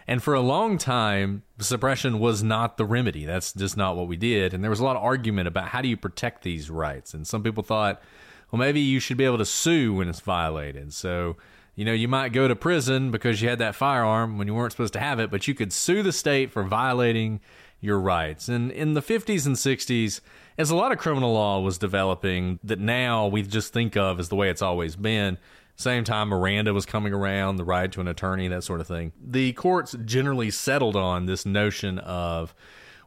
And 0.10 0.24
for 0.24 0.34
a 0.34 0.42
long 0.42 0.80
time, 0.80 1.44
suppression 1.60 2.18
was 2.18 2.42
not 2.42 2.78
the 2.78 2.86
remedy. 2.86 3.26
That's 3.26 3.54
just 3.54 3.78
not 3.78 3.96
what 3.96 4.08
we 4.08 4.18
did. 4.18 4.56
And 4.56 4.64
there 4.64 4.72
was 4.72 4.80
a 4.80 4.84
lot 4.84 4.96
of 4.96 5.04
argument 5.04 5.48
about 5.48 5.68
how 5.68 5.84
do 5.84 5.88
you 5.88 5.96
protect 5.96 6.42
these 6.42 6.68
rights. 6.68 7.14
And 7.14 7.28
some 7.28 7.44
people 7.44 7.62
thought, 7.62 8.02
well, 8.50 8.58
maybe 8.60 8.80
you 8.80 9.00
should 9.00 9.18
be 9.18 9.26
able 9.26 9.38
to 9.38 9.46
sue 9.46 9.94
when 9.94 10.10
it's 10.10 10.20
violated. 10.20 10.96
So, 10.96 11.38
you 11.76 11.86
know, 11.86 11.94
you 11.94 12.08
might 12.08 12.34
go 12.34 12.48
to 12.48 12.56
prison 12.56 13.12
because 13.12 13.40
you 13.40 13.50
had 13.50 13.60
that 13.60 13.76
firearm 13.76 14.40
when 14.40 14.48
you 14.48 14.56
weren't 14.56 14.72
supposed 14.72 14.94
to 14.94 15.00
have 15.00 15.20
it, 15.20 15.30
but 15.30 15.48
you 15.48 15.54
could 15.54 15.72
sue 15.72 16.02
the 16.02 16.12
state 16.12 16.52
for 16.52 16.64
violating 16.64 17.40
your 17.80 18.00
rights. 18.00 18.50
And 18.50 18.72
in 18.72 18.96
the 18.96 19.04
50s 19.04 19.46
and 19.46 19.58
60s, 19.58 20.22
as 20.58 20.72
a 20.72 20.76
lot 20.76 20.92
of 20.92 20.98
criminal 20.98 21.34
law 21.34 21.60
was 21.60 21.78
developing 21.78 22.58
that 22.64 22.80
now 22.80 23.28
we 23.28 23.44
just 23.44 23.74
think 23.74 23.96
of 23.96 24.20
as 24.20 24.30
the 24.30 24.36
way 24.36 24.50
it's 24.50 24.64
always 24.64 24.96
been, 24.96 25.38
same 25.80 26.04
time, 26.04 26.28
Miranda 26.28 26.74
was 26.74 26.86
coming 26.86 27.14
around, 27.14 27.56
the 27.56 27.64
right 27.64 27.90
to 27.94 28.02
an 28.02 28.08
attorney, 28.10 28.50
that 28.50 28.66
sort 28.66 28.82
of 28.82 28.88
thing. 28.88 29.14
The 29.18 29.54
courts 29.54 29.96
generally 30.04 30.52
settled 30.52 30.98
on 30.98 31.26
this 31.26 31.46
notion 31.46 32.00
of 32.00 32.54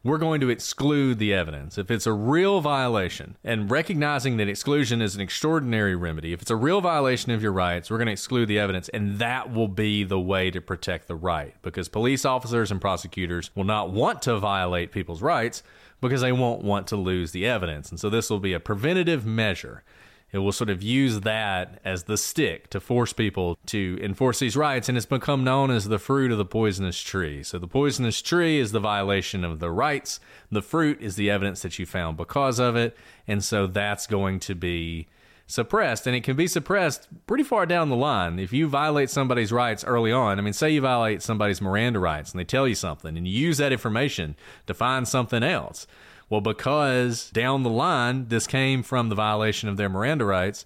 we're 0.03 0.17
going 0.17 0.41
to 0.41 0.49
exclude 0.49 1.19
the 1.19 1.35
evidence. 1.35 1.77
If 1.77 1.91
it's 1.91 2.07
a 2.07 2.15
real 2.15 2.63
violation, 2.63 3.37
and 3.45 3.71
recognizing 3.71 4.39
that 4.39 4.49
exclusion 4.49 5.03
is 5.03 5.15
an 5.15 5.21
extraordinary 5.21 5.95
remedy, 5.95 6.33
if 6.33 6.41
it's 6.41 6.51
a 6.51 6.57
real 6.57 6.81
violation 6.81 7.31
of 7.31 7.43
your 7.43 7.53
rights, 7.53 7.91
we're 7.91 7.99
going 7.99 8.07
to 8.07 8.13
exclude 8.13 8.47
the 8.47 8.59
evidence, 8.59 8.89
and 8.89 9.19
that 9.19 9.53
will 9.53 9.69
be 9.69 10.03
the 10.03 10.19
way 10.19 10.51
to 10.51 10.63
protect 10.63 11.09
the 11.09 11.15
right. 11.15 11.55
Because 11.61 11.91
police 11.91 12.25
officers 12.25 12.71
and 12.71 12.81
prosecutors 12.81 13.51
will 13.55 13.65
not 13.65 13.91
want 13.91 14.23
to 14.23 14.39
violate 14.39 14.93
people's 14.93 15.21
rights 15.21 15.63
because 16.01 16.23
they 16.23 16.33
won't 16.33 16.65
want 16.65 16.87
to 16.87 16.97
lose 16.97 17.33
the 17.33 17.47
evidence. 17.47 17.91
And 17.91 18.01
so 18.01 18.09
this 18.09 18.31
will 18.31 18.41
be 18.41 18.55
a 18.55 18.61
preventative 18.61 19.27
measure 19.27 19.85
it 20.33 20.39
will 20.39 20.53
sort 20.53 20.71
of 20.71 20.83
use 20.83 21.21
that 21.21 21.79
as 21.85 22.05
the 22.05 22.17
stick 22.17 22.71
to 22.71 22.81
force 22.81 23.13
people 23.13 23.59
to 23.67 23.99
enforce 24.03 24.39
these 24.39 24.57
rights, 24.57 24.89
and 24.89 24.97
it's 24.97 25.07
become 25.07 25.45
known 25.45 25.71
as 25.71 25.89
the 25.89 25.99
fruit 25.99 26.33
of 26.33 26.39
the 26.39 26.45
poisonous 26.45 27.01
tree. 27.01 27.43
So, 27.43 27.59
the 27.59 27.67
poisonous 27.67 28.23
tree 28.23 28.59
is 28.59 28.73
the 28.73 28.81
violation 28.81 29.45
of 29.45 29.61
the 29.61 29.71
rights, 29.71 30.21
the 30.51 30.63
fruit 30.63 31.01
is 31.03 31.17
the 31.17 31.31
evidence 31.31 31.61
that 31.63 31.79
you 31.79 31.85
found 31.85 32.17
because 32.17 32.59
of 32.59 32.77
it, 32.77 32.97
and 33.29 33.45
so 33.45 33.67
that's 33.67 34.07
going 34.07 34.41
to 34.41 34.55
be 34.55 35.07
suppressed. 35.47 36.07
And 36.07 36.17
it 36.17 36.25
can 36.25 36.37
be 36.37 36.47
suppressed 36.47 37.09
pretty 37.27 37.45
far 37.45 37.67
down 37.67 37.91
the 37.91 37.97
line. 37.97 38.39
If 38.39 38.55
you 38.55 38.69
violate 38.69 39.11
somebody's 39.11 39.53
rights 39.53 39.85
early 39.85 40.11
on 40.11 40.39
i 40.39 40.43
mean 40.43 40.55
say 40.55 40.71
you 40.71 40.81
violate 40.81 41.21
somebody's 41.21 41.61
miranda 41.61 41.99
rights 41.99 42.31
and 42.31 42.41
they 42.41 42.45
tell 42.45 42.67
you 42.67 42.75
something 42.75 43.19
and 43.19 43.29
you 43.29 43.39
use 43.39 43.59
that 43.59 43.73
information 43.73 44.35
to 44.67 44.73
find 44.73 45.07
something 45.07 45.43
else 45.43 45.87
well, 46.33 46.41
because 46.41 47.29
down 47.29 47.63
the 47.63 47.69
line 47.69 48.29
this 48.29 48.47
came 48.47 48.83
from 48.83 49.11
the 49.11 49.15
violation 49.15 49.69
of 49.69 49.77
their 49.77 49.91
Miranda 49.91 50.25
rights, 50.25 50.65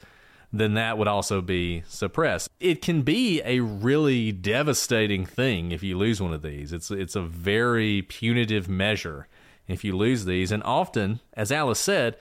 then 0.52 0.74
that 0.74 0.96
would 0.96 1.08
also 1.08 1.40
be 1.40 1.82
suppressed. 1.88 2.48
It 2.60 2.80
can 2.80 3.02
be 3.02 3.42
a 3.44 3.58
really 3.58 4.30
devastating 4.30 5.26
thing 5.26 5.72
if 5.72 5.82
you 5.82 5.98
lose 5.98 6.22
one 6.22 6.32
of 6.32 6.42
these. 6.42 6.72
It's 6.72 6.92
it's 6.92 7.16
a 7.16 7.22
very 7.22 8.02
punitive 8.02 8.68
measure 8.68 9.26
if 9.66 9.82
you 9.82 9.96
lose 9.96 10.24
these, 10.24 10.52
and 10.52 10.62
often, 10.62 11.18
as 11.32 11.50
Alice 11.50 11.80
said, 11.80 12.16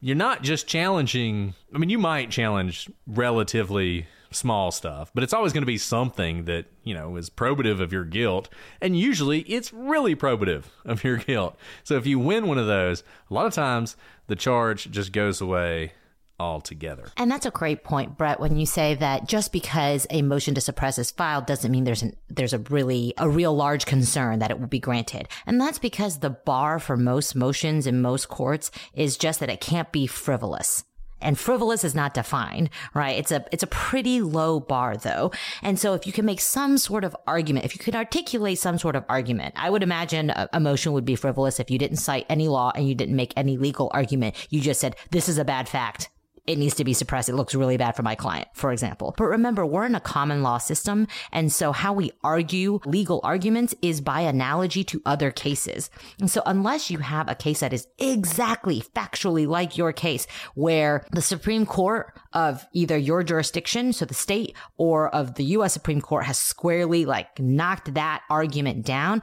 you're 0.00 0.16
not 0.16 0.40
just 0.42 0.66
challenging. 0.66 1.52
I 1.74 1.76
mean, 1.76 1.90
you 1.90 1.98
might 1.98 2.30
challenge 2.30 2.88
relatively 3.06 4.06
small 4.30 4.70
stuff, 4.70 5.10
but 5.14 5.24
it's 5.24 5.32
always 5.32 5.52
going 5.52 5.62
to 5.62 5.66
be 5.66 5.78
something 5.78 6.44
that, 6.44 6.66
you 6.84 6.94
know, 6.94 7.16
is 7.16 7.30
probative 7.30 7.80
of 7.80 7.92
your 7.92 8.04
guilt. 8.04 8.48
And 8.80 8.98
usually 8.98 9.40
it's 9.40 9.72
really 9.72 10.14
probative 10.14 10.64
of 10.84 11.04
your 11.04 11.18
guilt. 11.18 11.56
So 11.84 11.96
if 11.96 12.06
you 12.06 12.18
win 12.18 12.46
one 12.46 12.58
of 12.58 12.66
those, 12.66 13.02
a 13.30 13.34
lot 13.34 13.46
of 13.46 13.54
times 13.54 13.96
the 14.26 14.36
charge 14.36 14.90
just 14.90 15.12
goes 15.12 15.40
away 15.40 15.92
altogether. 16.40 17.10
And 17.16 17.30
that's 17.30 17.46
a 17.46 17.50
great 17.50 17.82
point, 17.82 18.16
Brett, 18.16 18.38
when 18.38 18.56
you 18.56 18.66
say 18.66 18.94
that 18.94 19.26
just 19.26 19.52
because 19.52 20.06
a 20.10 20.22
motion 20.22 20.54
to 20.54 20.60
suppress 20.60 20.98
is 20.98 21.10
filed 21.10 21.46
doesn't 21.46 21.70
mean 21.70 21.84
there's 21.84 22.02
an, 22.02 22.14
there's 22.28 22.52
a 22.52 22.58
really 22.58 23.12
a 23.18 23.28
real 23.28 23.54
large 23.54 23.86
concern 23.86 24.38
that 24.38 24.50
it 24.50 24.60
will 24.60 24.68
be 24.68 24.78
granted. 24.78 25.28
And 25.46 25.60
that's 25.60 25.78
because 25.78 26.18
the 26.18 26.30
bar 26.30 26.78
for 26.78 26.96
most 26.96 27.34
motions 27.34 27.86
in 27.86 28.02
most 28.02 28.28
courts 28.28 28.70
is 28.94 29.16
just 29.16 29.40
that 29.40 29.50
it 29.50 29.60
can't 29.60 29.90
be 29.90 30.06
frivolous 30.06 30.84
and 31.20 31.38
frivolous 31.38 31.84
is 31.84 31.94
not 31.94 32.14
defined, 32.14 32.70
right? 32.94 33.18
It's 33.18 33.30
a, 33.30 33.44
it's 33.52 33.62
a 33.62 33.68
pretty 33.68 34.20
low 34.20 34.60
bar 34.60 34.96
though. 34.96 35.32
And 35.62 35.78
so 35.78 35.94
if 35.94 36.06
you 36.06 36.12
can 36.12 36.24
make 36.24 36.40
some 36.40 36.78
sort 36.78 37.04
of 37.04 37.16
argument, 37.26 37.64
if 37.64 37.74
you 37.74 37.82
could 37.82 37.96
articulate 37.96 38.58
some 38.58 38.78
sort 38.78 38.96
of 38.96 39.04
argument, 39.08 39.54
I 39.56 39.70
would 39.70 39.82
imagine 39.82 40.30
a, 40.30 40.48
a 40.52 40.60
motion 40.60 40.92
would 40.92 41.04
be 41.04 41.16
frivolous 41.16 41.60
if 41.60 41.70
you 41.70 41.78
didn't 41.78 41.98
cite 41.98 42.26
any 42.28 42.48
law 42.48 42.72
and 42.74 42.88
you 42.88 42.94
didn't 42.94 43.16
make 43.16 43.32
any 43.36 43.56
legal 43.56 43.90
argument. 43.92 44.34
You 44.50 44.60
just 44.60 44.80
said, 44.80 44.96
this 45.10 45.28
is 45.28 45.38
a 45.38 45.44
bad 45.44 45.68
fact 45.68 46.08
it 46.48 46.58
needs 46.58 46.74
to 46.76 46.84
be 46.84 46.94
suppressed. 46.94 47.28
It 47.28 47.34
looks 47.34 47.54
really 47.54 47.76
bad 47.76 47.94
for 47.94 48.02
my 48.02 48.14
client, 48.14 48.48
for 48.54 48.72
example. 48.72 49.14
But 49.16 49.24
remember, 49.24 49.66
we're 49.66 49.84
in 49.84 49.94
a 49.94 50.00
common 50.00 50.42
law 50.42 50.56
system. 50.58 51.06
And 51.30 51.52
so 51.52 51.72
how 51.72 51.92
we 51.92 52.10
argue 52.24 52.80
legal 52.86 53.20
arguments 53.22 53.74
is 53.82 54.00
by 54.00 54.22
analogy 54.22 54.82
to 54.84 55.02
other 55.04 55.30
cases. 55.30 55.90
And 56.18 56.30
so 56.30 56.42
unless 56.46 56.90
you 56.90 56.98
have 56.98 57.28
a 57.28 57.34
case 57.34 57.60
that 57.60 57.74
is 57.74 57.86
exactly 57.98 58.80
factually 58.80 59.46
like 59.46 59.76
your 59.76 59.92
case, 59.92 60.26
where 60.54 61.04
the 61.12 61.20
Supreme 61.20 61.66
Court 61.66 62.18
of 62.32 62.66
either 62.72 62.96
your 62.96 63.22
jurisdiction, 63.22 63.92
so 63.92 64.06
the 64.06 64.14
state, 64.14 64.56
or 64.78 65.14
of 65.14 65.34
the 65.34 65.44
U.S. 65.44 65.74
Supreme 65.74 66.00
Court 66.00 66.24
has 66.24 66.38
squarely 66.38 67.04
like 67.04 67.38
knocked 67.38 67.92
that 67.94 68.22
argument 68.30 68.86
down, 68.86 69.22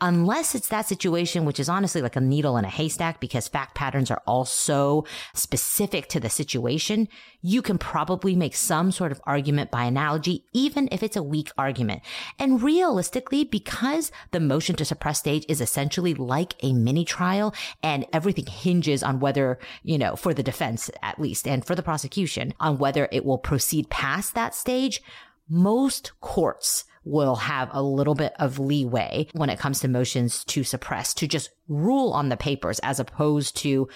unless 0.00 0.54
it's 0.54 0.68
that 0.68 0.86
situation, 0.86 1.44
which 1.44 1.60
is 1.60 1.68
honestly 1.68 2.02
like 2.02 2.16
a 2.16 2.20
needle 2.20 2.56
in 2.56 2.64
a 2.64 2.68
haystack 2.70 3.20
because 3.20 3.48
fact 3.48 3.74
patterns 3.74 4.10
are 4.10 4.22
all 4.26 4.44
so 4.44 5.06
specific 5.34 6.08
to 6.08 6.20
the 6.20 6.28
situation, 6.28 7.08
you 7.40 7.62
can 7.62 7.78
probably 7.78 8.34
make 8.34 8.54
some 8.54 8.90
sort 8.90 9.12
of 9.12 9.20
argument 9.24 9.70
by 9.70 9.84
analogy, 9.84 10.44
even 10.52 10.88
if 10.90 11.02
it's 11.02 11.16
a 11.16 11.22
weak 11.22 11.50
argument. 11.56 12.02
And 12.38 12.62
realistically, 12.62 13.44
because 13.44 14.10
the 14.30 14.40
motion 14.40 14.76
to 14.76 14.84
suppress 14.84 15.18
stage 15.18 15.44
is 15.48 15.60
essentially 15.60 16.14
like 16.14 16.54
a 16.62 16.72
mini 16.72 17.04
trial 17.04 17.54
and 17.82 18.06
everything 18.12 18.46
hinges 18.46 19.02
on 19.02 19.20
whether, 19.20 19.58
you 19.82 19.98
know, 19.98 20.16
for 20.16 20.34
the 20.34 20.42
defense 20.42 20.90
at 21.02 21.20
least 21.20 21.46
and 21.46 21.64
for 21.64 21.74
the 21.74 21.82
prosecution 21.82 22.54
on 22.60 22.78
whether 22.78 23.08
it 23.12 23.24
will 23.24 23.38
proceed 23.38 23.90
past 23.90 24.34
that 24.34 24.54
stage, 24.54 25.02
most 25.48 26.12
courts 26.20 26.84
will 27.04 27.36
have 27.36 27.68
a 27.72 27.82
little 27.82 28.14
bit 28.14 28.32
of 28.38 28.58
leeway 28.58 29.26
when 29.32 29.50
it 29.50 29.58
comes 29.58 29.80
to 29.80 29.88
motions 29.88 30.44
to 30.44 30.64
suppress, 30.64 31.14
to 31.14 31.26
just 31.26 31.50
rule 31.68 32.12
on 32.12 32.28
the 32.28 32.36
papers 32.36 32.78
as 32.80 33.00
opposed 33.00 33.56
to 33.56 33.88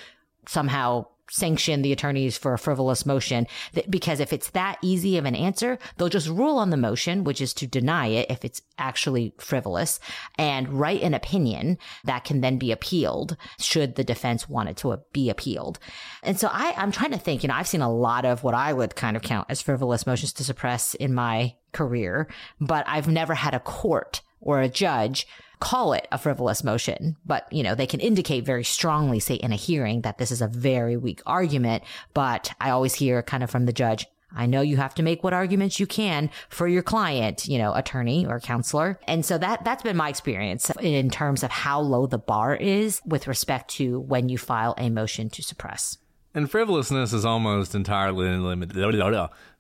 somehow 0.46 1.04
sanction 1.30 1.82
the 1.82 1.92
attorneys 1.92 2.38
for 2.38 2.54
a 2.54 2.58
frivolous 2.58 3.04
motion 3.04 3.46
because 3.88 4.20
if 4.20 4.32
it's 4.32 4.50
that 4.50 4.78
easy 4.82 5.18
of 5.18 5.24
an 5.24 5.34
answer, 5.34 5.78
they'll 5.96 6.08
just 6.08 6.28
rule 6.28 6.58
on 6.58 6.70
the 6.70 6.76
motion, 6.76 7.24
which 7.24 7.40
is 7.40 7.52
to 7.54 7.66
deny 7.66 8.06
it 8.06 8.30
if 8.30 8.44
it's 8.44 8.62
actually 8.78 9.34
frivolous 9.38 10.00
and 10.36 10.68
write 10.68 11.02
an 11.02 11.14
opinion 11.14 11.78
that 12.04 12.24
can 12.24 12.40
then 12.40 12.58
be 12.58 12.72
appealed 12.72 13.36
should 13.58 13.94
the 13.94 14.04
defense 14.04 14.48
want 14.48 14.68
it 14.68 14.76
to 14.78 14.98
be 15.12 15.30
appealed. 15.30 15.78
And 16.22 16.38
so 16.38 16.48
I, 16.50 16.74
I'm 16.76 16.92
trying 16.92 17.12
to 17.12 17.18
think, 17.18 17.42
you 17.42 17.48
know, 17.48 17.54
I've 17.54 17.68
seen 17.68 17.82
a 17.82 17.92
lot 17.92 18.24
of 18.24 18.42
what 18.42 18.54
I 18.54 18.72
would 18.72 18.96
kind 18.96 19.16
of 19.16 19.22
count 19.22 19.46
as 19.50 19.62
frivolous 19.62 20.06
motions 20.06 20.32
to 20.34 20.44
suppress 20.44 20.94
in 20.94 21.14
my 21.14 21.54
career, 21.72 22.28
but 22.60 22.84
I've 22.88 23.08
never 23.08 23.34
had 23.34 23.54
a 23.54 23.60
court 23.60 24.22
or 24.40 24.60
a 24.60 24.68
judge 24.68 25.26
call 25.60 25.92
it 25.92 26.06
a 26.12 26.18
frivolous 26.18 26.62
motion, 26.62 27.16
but 27.26 27.52
you 27.52 27.62
know, 27.62 27.74
they 27.74 27.86
can 27.86 28.00
indicate 28.00 28.44
very 28.44 28.64
strongly, 28.64 29.20
say 29.20 29.34
in 29.34 29.52
a 29.52 29.56
hearing 29.56 30.02
that 30.02 30.18
this 30.18 30.30
is 30.30 30.40
a 30.40 30.46
very 30.46 30.96
weak 30.96 31.20
argument. 31.26 31.82
But 32.14 32.52
I 32.60 32.70
always 32.70 32.94
hear 32.94 33.22
kind 33.22 33.42
of 33.42 33.50
from 33.50 33.66
the 33.66 33.72
judge, 33.72 34.06
I 34.34 34.46
know 34.46 34.60
you 34.60 34.76
have 34.76 34.94
to 34.96 35.02
make 35.02 35.24
what 35.24 35.32
arguments 35.32 35.80
you 35.80 35.86
can 35.86 36.30
for 36.48 36.68
your 36.68 36.82
client, 36.82 37.48
you 37.48 37.58
know, 37.58 37.74
attorney 37.74 38.26
or 38.26 38.40
counselor. 38.40 39.00
And 39.08 39.24
so 39.24 39.38
that, 39.38 39.64
that's 39.64 39.82
been 39.82 39.96
my 39.96 40.10
experience 40.10 40.70
in 40.80 41.10
terms 41.10 41.42
of 41.42 41.50
how 41.50 41.80
low 41.80 42.06
the 42.06 42.18
bar 42.18 42.54
is 42.54 43.00
with 43.06 43.26
respect 43.26 43.70
to 43.72 44.00
when 44.00 44.28
you 44.28 44.36
file 44.36 44.74
a 44.76 44.90
motion 44.90 45.30
to 45.30 45.42
suppress. 45.42 45.96
And 46.34 46.50
frivolousness 46.50 47.14
is 47.14 47.24
almost 47.24 47.74
entirely 47.74 48.28
limited. 48.36 48.76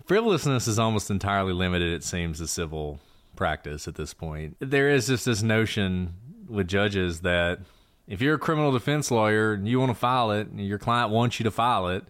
Frivolousness 0.08 0.66
is 0.66 0.78
almost 0.78 1.10
entirely 1.10 1.52
limited, 1.52 1.92
it 1.92 2.02
seems, 2.02 2.38
to 2.38 2.46
civil 2.46 2.98
practice 3.36 3.86
at 3.86 3.96
this 3.96 4.14
point. 4.14 4.56
There 4.58 4.88
is 4.88 5.06
just 5.06 5.26
this 5.26 5.42
notion 5.42 6.14
with 6.48 6.66
judges 6.66 7.20
that 7.20 7.60
if 8.06 8.22
you're 8.22 8.36
a 8.36 8.38
criminal 8.38 8.72
defense 8.72 9.10
lawyer 9.10 9.52
and 9.52 9.68
you 9.68 9.78
want 9.78 9.90
to 9.90 9.94
file 9.94 10.30
it, 10.30 10.48
and 10.48 10.66
your 10.66 10.78
client 10.78 11.10
wants 11.10 11.38
you 11.38 11.44
to 11.44 11.50
file 11.50 11.88
it, 11.88 12.04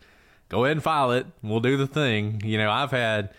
go 0.49 0.65
ahead 0.65 0.77
and 0.77 0.83
file 0.85 1.11
it. 1.11 1.27
We'll 1.43 1.59
do 1.59 1.77
the 1.77 1.89
thing. 1.89 2.41
You 2.45 2.57
know, 2.57 2.71
I've 2.71 2.93
had 2.93 3.31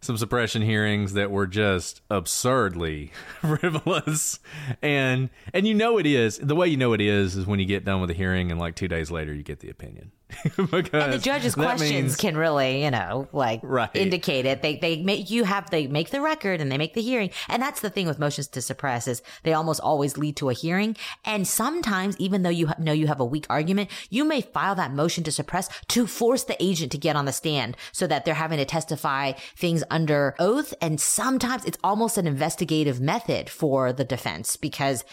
some 0.00 0.16
suppression 0.16 0.62
hearings 0.62 1.12
that 1.12 1.30
were 1.30 1.46
just 1.46 2.00
absurdly 2.10 3.12
frivolous 3.40 4.38
and 4.80 5.28
and 5.52 5.66
you 5.66 5.74
know 5.74 5.98
it 5.98 6.06
is 6.06 6.38
the 6.38 6.54
way 6.54 6.68
you 6.68 6.76
know 6.76 6.92
it 6.92 7.00
is 7.00 7.36
is 7.36 7.46
when 7.46 7.58
you 7.58 7.66
get 7.66 7.84
done 7.84 8.00
with 8.00 8.08
the 8.08 8.14
hearing 8.14 8.52
and 8.52 8.60
like 8.60 8.76
two 8.76 8.86
days 8.86 9.10
later 9.10 9.34
you 9.34 9.42
get 9.42 9.58
the 9.58 9.68
opinion 9.68 10.12
because 10.70 10.90
and 10.92 11.12
the 11.12 11.18
judge's 11.18 11.54
questions 11.54 11.90
means, 11.90 12.16
can 12.16 12.36
really, 12.36 12.84
you 12.84 12.90
know, 12.90 13.28
like 13.32 13.60
right. 13.62 13.90
indicate 13.94 14.44
it. 14.44 14.60
They 14.60 14.76
they 14.76 15.02
make 15.02 15.30
you 15.30 15.44
have 15.44 15.70
they 15.70 15.86
make 15.86 16.10
the 16.10 16.20
record 16.20 16.60
and 16.60 16.70
they 16.70 16.76
make 16.76 16.94
the 16.94 17.00
hearing. 17.02 17.30
And 17.48 17.62
that's 17.62 17.80
the 17.80 17.88
thing 17.88 18.06
with 18.06 18.18
motions 18.18 18.46
to 18.48 18.62
suppress 18.62 19.08
is 19.08 19.22
they 19.42 19.54
almost 19.54 19.80
always 19.80 20.18
lead 20.18 20.36
to 20.36 20.50
a 20.50 20.52
hearing. 20.52 20.96
And 21.24 21.48
sometimes, 21.48 22.16
even 22.18 22.42
though 22.42 22.50
you 22.50 22.70
know 22.78 22.92
you 22.92 23.06
have 23.06 23.20
a 23.20 23.24
weak 23.24 23.46
argument, 23.48 23.90
you 24.10 24.24
may 24.24 24.42
file 24.42 24.74
that 24.74 24.92
motion 24.92 25.24
to 25.24 25.32
suppress 25.32 25.68
to 25.88 26.06
force 26.06 26.44
the 26.44 26.62
agent 26.62 26.92
to 26.92 26.98
get 26.98 27.16
on 27.16 27.24
the 27.24 27.32
stand 27.32 27.76
so 27.92 28.06
that 28.06 28.24
they're 28.24 28.34
having 28.34 28.58
to 28.58 28.64
testify 28.64 29.32
things 29.56 29.82
under 29.90 30.34
oath. 30.38 30.74
And 30.80 31.00
sometimes 31.00 31.64
it's 31.64 31.78
almost 31.82 32.18
an 32.18 32.26
investigative 32.26 33.00
method 33.00 33.48
for 33.48 33.92
the 33.92 34.04
defense 34.04 34.56
because 34.56 35.04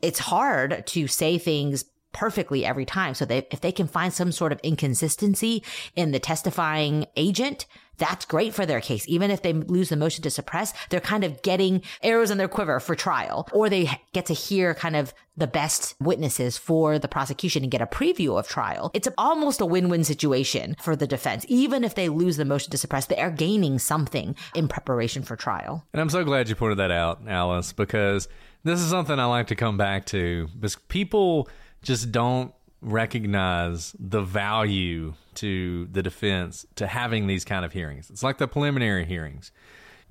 it's 0.00 0.18
hard 0.18 0.84
to 0.88 1.06
say 1.06 1.38
things 1.38 1.84
perfectly 2.12 2.64
every 2.64 2.84
time. 2.84 3.14
So 3.14 3.24
they, 3.24 3.46
if 3.50 3.60
they 3.60 3.72
can 3.72 3.86
find 3.86 4.12
some 4.12 4.32
sort 4.32 4.52
of 4.52 4.60
inconsistency 4.62 5.62
in 5.96 6.12
the 6.12 6.20
testifying 6.20 7.06
agent, 7.16 7.66
that's 7.98 8.24
great 8.24 8.52
for 8.52 8.66
their 8.66 8.80
case. 8.80 9.04
Even 9.06 9.30
if 9.30 9.42
they 9.42 9.52
lose 9.52 9.90
the 9.90 9.96
motion 9.96 10.22
to 10.22 10.30
suppress, 10.30 10.72
they're 10.88 10.98
kind 10.98 11.22
of 11.24 11.42
getting 11.42 11.82
arrows 12.02 12.30
in 12.30 12.38
their 12.38 12.48
quiver 12.48 12.80
for 12.80 12.94
trial, 12.94 13.46
or 13.52 13.68
they 13.68 13.88
get 14.12 14.26
to 14.26 14.34
hear 14.34 14.74
kind 14.74 14.96
of 14.96 15.14
the 15.36 15.46
best 15.46 15.94
witnesses 16.00 16.58
for 16.58 16.98
the 16.98 17.06
prosecution 17.06 17.62
and 17.62 17.70
get 17.70 17.82
a 17.82 17.86
preview 17.86 18.38
of 18.38 18.48
trial. 18.48 18.90
It's 18.92 19.08
almost 19.18 19.60
a 19.60 19.66
win-win 19.66 20.04
situation 20.04 20.74
for 20.82 20.96
the 20.96 21.06
defense. 21.06 21.44
Even 21.48 21.84
if 21.84 21.94
they 21.94 22.08
lose 22.08 22.38
the 22.38 22.44
motion 22.44 22.70
to 22.72 22.78
suppress, 22.78 23.06
they 23.06 23.20
are 23.20 23.30
gaining 23.30 23.78
something 23.78 24.34
in 24.54 24.68
preparation 24.68 25.22
for 25.22 25.36
trial. 25.36 25.86
And 25.92 26.00
I'm 26.00 26.10
so 26.10 26.24
glad 26.24 26.48
you 26.48 26.56
pointed 26.56 26.78
that 26.78 26.90
out, 26.90 27.20
Alice, 27.28 27.72
because 27.72 28.26
This 28.64 28.80
is 28.80 28.88
something 28.88 29.18
I 29.18 29.24
like 29.24 29.48
to 29.48 29.56
come 29.56 29.76
back 29.76 30.06
to 30.06 30.48
because 30.54 30.76
people 30.76 31.48
just 31.82 32.12
don't 32.12 32.54
recognize 32.80 33.94
the 33.98 34.22
value 34.22 35.14
to 35.34 35.86
the 35.92 36.02
defense 36.02 36.66
to 36.74 36.86
having 36.86 37.26
these 37.26 37.44
kind 37.44 37.64
of 37.64 37.72
hearings. 37.72 38.10
It's 38.10 38.22
like 38.22 38.38
the 38.38 38.48
preliminary 38.48 39.04
hearings. 39.04 39.52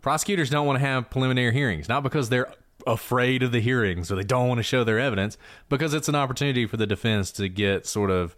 Prosecutors 0.02 0.50
don't 0.50 0.66
want 0.66 0.80
to 0.80 0.86
have 0.86 1.10
preliminary 1.10 1.54
hearings, 1.54 1.90
not 1.90 2.02
because 2.02 2.30
they're 2.30 2.52
afraid 2.88 3.44
of 3.44 3.52
the 3.52 3.60
hearings 3.60 4.12
or 4.12 4.16
they 4.16 4.24
don't 4.24 4.48
want 4.48 4.58
to 4.58 4.64
show 4.64 4.84
their 4.84 5.00
evidence, 5.00 5.38
because 5.70 5.94
it's 5.94 6.10
an 6.10 6.16
opportunity 6.16 6.66
for 6.66 6.78
the 6.78 6.88
defense 6.88 7.32
to 7.32 7.48
get 7.48 7.86
sort 7.86 8.10
of, 8.10 8.36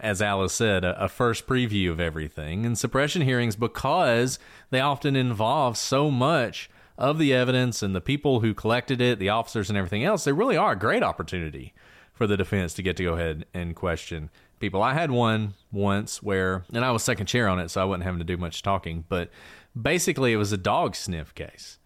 as 0.00 0.20
Alice 0.20 0.52
said, 0.52 0.84
a, 0.84 1.04
a 1.04 1.08
first 1.08 1.46
preview 1.46 1.90
of 1.90 2.00
everything. 2.00 2.66
And 2.66 2.76
suppression 2.76 3.22
hearings, 3.22 3.54
because 3.56 4.38
they 4.70 4.80
often 4.80 5.14
involve 5.14 5.76
so 5.76 6.10
much 6.10 6.68
of 6.98 7.18
the 7.18 7.32
evidence 7.32 7.82
and 7.82 7.94
the 7.94 8.00
people 8.00 8.40
who 8.40 8.54
collected 8.54 9.00
it, 9.00 9.18
the 9.18 9.28
officers 9.28 9.68
and 9.68 9.78
everything 9.78 10.02
else, 10.02 10.24
they 10.24 10.32
really 10.32 10.56
are 10.56 10.72
a 10.72 10.78
great 10.78 11.02
opportunity 11.02 11.74
for 12.16 12.26
the 12.26 12.36
defense 12.36 12.74
to 12.74 12.82
get 12.82 12.96
to 12.96 13.04
go 13.04 13.14
ahead 13.14 13.46
and 13.54 13.76
question 13.76 14.30
people. 14.58 14.82
I 14.82 14.94
had 14.94 15.12
one 15.12 15.54
once 15.70 16.22
where, 16.22 16.64
and 16.72 16.84
I 16.84 16.90
was 16.90 17.04
second 17.04 17.26
chair 17.26 17.46
on 17.46 17.60
it, 17.60 17.70
so 17.70 17.80
I 17.80 17.84
wasn't 17.84 18.04
having 18.04 18.18
to 18.18 18.24
do 18.24 18.36
much 18.36 18.62
talking, 18.62 19.04
but 19.08 19.30
basically 19.80 20.32
it 20.32 20.36
was 20.36 20.50
a 20.50 20.56
dog 20.56 20.96
sniff 20.96 21.34
case 21.34 21.78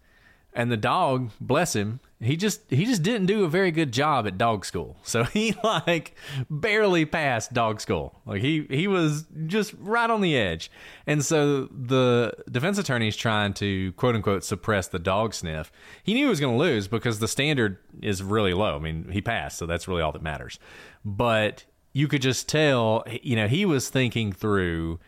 and 0.53 0.71
the 0.71 0.77
dog 0.77 1.31
bless 1.39 1.75
him 1.75 1.99
he 2.21 2.37
just 2.37 2.61
he 2.69 2.85
just 2.85 3.01
didn't 3.01 3.25
do 3.25 3.43
a 3.43 3.49
very 3.49 3.71
good 3.71 3.91
job 3.91 4.27
at 4.27 4.37
dog 4.37 4.63
school. 4.63 4.97
So 5.03 5.23
he 5.33 5.55
like 5.63 6.15
barely 6.49 7.05
passed 7.05 7.53
dog 7.53 7.81
school. 7.81 8.21
Like 8.25 8.41
he 8.41 8.67
he 8.69 8.87
was 8.87 9.25
just 9.47 9.73
right 9.79 10.09
on 10.09 10.21
the 10.21 10.37
edge. 10.37 10.71
And 11.07 11.25
so 11.25 11.65
the 11.65 12.33
defense 12.49 12.77
attorney 12.77 13.07
is 13.07 13.17
trying 13.17 13.53
to 13.55 13.91
quote 13.93 14.15
unquote 14.15 14.43
suppress 14.43 14.87
the 14.87 14.99
dog 14.99 15.33
sniff. 15.33 15.71
He 16.03 16.13
knew 16.13 16.25
he 16.25 16.29
was 16.29 16.39
going 16.39 16.53
to 16.53 16.63
lose 16.63 16.87
because 16.87 17.19
the 17.19 17.27
standard 17.27 17.77
is 18.01 18.21
really 18.21 18.53
low. 18.53 18.75
I 18.75 18.79
mean 18.79 19.09
he 19.11 19.21
passed 19.21 19.57
so 19.57 19.65
that's 19.65 19.87
really 19.87 20.01
all 20.01 20.11
that 20.11 20.21
matters. 20.21 20.59
But 21.03 21.65
you 21.93 22.07
could 22.07 22.21
just 22.21 22.47
tell 22.47 23.03
you 23.23 23.35
know 23.35 23.47
he 23.47 23.65
was 23.65 23.89
thinking 23.89 24.31
through 24.31 24.99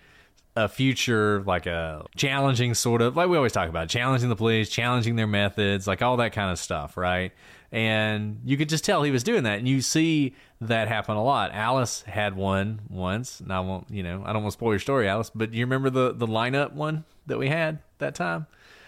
a 0.55 0.69
future 0.69 1.41
like 1.47 1.65
a 1.65 2.05
challenging 2.15 2.73
sort 2.75 3.01
of 3.01 3.17
like 3.17 3.27
we 3.27 3.37
always 3.37 3.51
talk 3.51 3.69
about 3.69 3.89
challenging 3.89 4.29
the 4.29 4.35
police 4.35 4.69
challenging 4.69 5.15
their 5.15 5.27
methods 5.27 5.87
like 5.87 6.01
all 6.01 6.17
that 6.17 6.31
kind 6.31 6.51
of 6.51 6.59
stuff 6.59 6.95
right? 6.95 7.31
And 7.71 8.39
you 8.45 8.55
could 8.55 8.69
just 8.69 8.85
tell 8.85 9.01
he 9.01 9.09
was 9.09 9.23
doing 9.23 9.43
that 9.43 9.57
and 9.57 9.67
you 9.67 9.81
see 9.81 10.35
that 10.61 10.87
happen 10.87 11.15
a 11.15 11.23
lot. 11.23 11.51
Alice 11.53 12.03
had 12.03 12.35
one 12.35 12.81
once 12.87 13.39
and 13.39 13.51
i 13.51 13.59
won't 13.59 13.89
you 13.89 14.03
know 14.03 14.21
i 14.25 14.33
don't 14.33 14.43
want 14.43 14.51
to 14.51 14.57
spoil 14.57 14.73
your 14.73 14.79
story 14.79 15.07
alice 15.07 15.31
but 15.33 15.53
you 15.53 15.65
remember 15.65 15.89
the 15.89 16.13
the 16.13 16.27
lineup 16.27 16.73
one 16.73 17.03
that 17.25 17.39
we 17.39 17.49
had 17.49 17.79
that 17.97 18.13
time? 18.15 18.45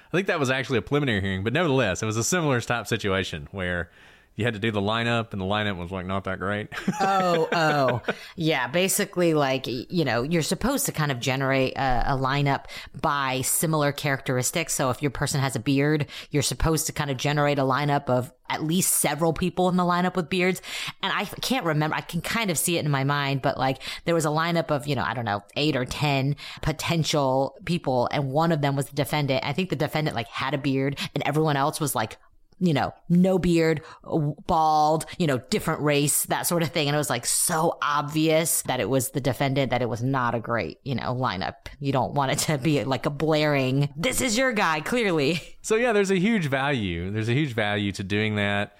I 0.08 0.18
think 0.18 0.28
that 0.28 0.40
was 0.40 0.50
actually 0.52 0.78
a 0.78 0.84
preliminary 0.84 1.22
hearing 1.22 1.44
but 1.44 1.52
nevertheless 1.52 2.04
it 2.04 2.06
was 2.06 2.18
a 2.18 2.24
similar 2.24 2.62
type 2.62 2.86
situation 2.86 3.48
where 3.52 3.90
you 4.36 4.44
had 4.46 4.54
to 4.54 4.60
do 4.60 4.72
the 4.72 4.82
lineup 4.82 5.32
and 5.32 5.42
the 5.42 5.46
lineup 5.46 5.78
was 5.78 5.92
like 5.92 6.06
not 6.06 6.26
that 6.26 6.40
great. 6.40 6.68
oh, 7.02 7.48
oh. 7.52 8.02
Yeah, 8.36 8.68
basically 8.68 9.34
like 9.34 9.66
you 9.68 10.06
know, 10.06 10.24
you're 10.24 10.42
supposed 10.42 10.86
to 10.88 10.92
kind 10.92 11.12
of 11.12 11.20
generate 11.20 11.74
a, 11.74 12.14
a, 12.14 12.18
lineup 12.18 12.66
by 13.02 13.42
similar 13.42 13.92
characteristics. 13.92 14.74
So 14.74 14.90
if 14.90 15.02
your 15.02 15.12
person 15.12 15.40
has 15.42 15.56
a 15.56 15.60
beard, 15.60 16.08
you're 16.32 16.44
supposed 16.44 16.86
to 16.88 16.94
kind 16.94 17.10
of 17.10 17.18
generate 17.18 17.60
a 17.60 17.64
lineup 17.64 18.10
of 18.10 18.32
at 18.50 18.64
least 18.64 18.94
several 18.94 19.34
people 19.34 19.70
in 19.70 19.76
the 19.76 19.84
lineup 19.84 20.16
with 20.16 20.30
beards. 20.30 20.62
And 21.02 21.12
I 21.14 21.26
can't 21.26 21.66
remember, 21.66 21.96
I 21.96 22.02
can 22.02 22.22
kind 22.22 22.52
of 22.52 22.58
see 22.58 22.78
it 22.78 22.86
in 22.86 22.92
my 22.92 23.04
mind, 23.04 23.42
but 23.42 23.58
like 23.58 23.82
there 24.06 24.14
was 24.14 24.26
a 24.26 24.30
lineup 24.30 24.70
of, 24.70 24.86
you 24.88 24.96
know, 24.96 25.04
I 25.04 25.14
don't 25.14 25.26
know, 25.26 25.44
eight 25.56 25.76
or 25.76 25.86
10 25.86 26.36
potential 26.62 27.58
people. 27.66 28.08
And 28.12 28.32
one 28.32 28.52
of 28.52 28.62
them 28.62 28.76
was 28.76 28.88
the 28.88 28.96
defendant. 28.96 29.44
I 29.44 29.54
think 29.54 29.70
the 29.70 29.76
defendant 29.76 30.16
like 30.16 30.28
had 30.28 30.54
a 30.54 30.60
beard 30.60 31.00
and 31.14 31.24
everyone 31.26 31.58
else 31.58 31.80
was 31.80 31.96
like 31.96 32.18
you 32.60 32.74
know, 32.74 32.94
no 33.10 33.38
beard, 33.38 33.82
uh, 34.04 34.18
bald, 34.48 35.06
you 35.18 35.28
know, 35.28 35.38
different 35.38 35.82
race, 35.82 36.26
that 36.26 36.48
sort 36.48 36.64
of 36.64 36.70
thing. 36.70 36.88
And 36.88 36.96
it 36.96 36.98
was 36.98 37.10
like 37.10 37.26
so 37.26 37.78
obvious 37.82 38.62
that 38.64 38.80
it 38.80 38.90
was 38.90 39.10
the 39.10 39.22
defendant 39.22 39.72
that 39.72 39.82
it 39.82 39.90
was 39.90 40.02
not 40.02 40.36
a 40.36 40.40
great, 40.40 40.80
you 40.84 40.96
know, 40.96 41.14
lineup. 41.14 41.68
You 41.80 41.92
don't 41.92 42.14
want 42.14 42.32
it 42.32 42.40
to 42.40 42.58
be 42.58 42.84
like 42.84 43.06
a 43.06 43.10
blaring, 43.10 43.90
this 43.96 44.22
is 44.22 44.38
your 44.38 44.52
guy, 44.52 44.82
clearly. 44.82 45.42
So 45.62 45.76
yeah, 45.76 45.94
there's 45.94 46.12
a 46.12 46.20
huge 46.20 46.46
value. 46.46 47.12
There's 47.12 47.30
a 47.30 47.34
huge 47.34 47.54
value 47.54 47.92
to 47.94 48.04
doing 48.04 48.36
that. 48.36 48.78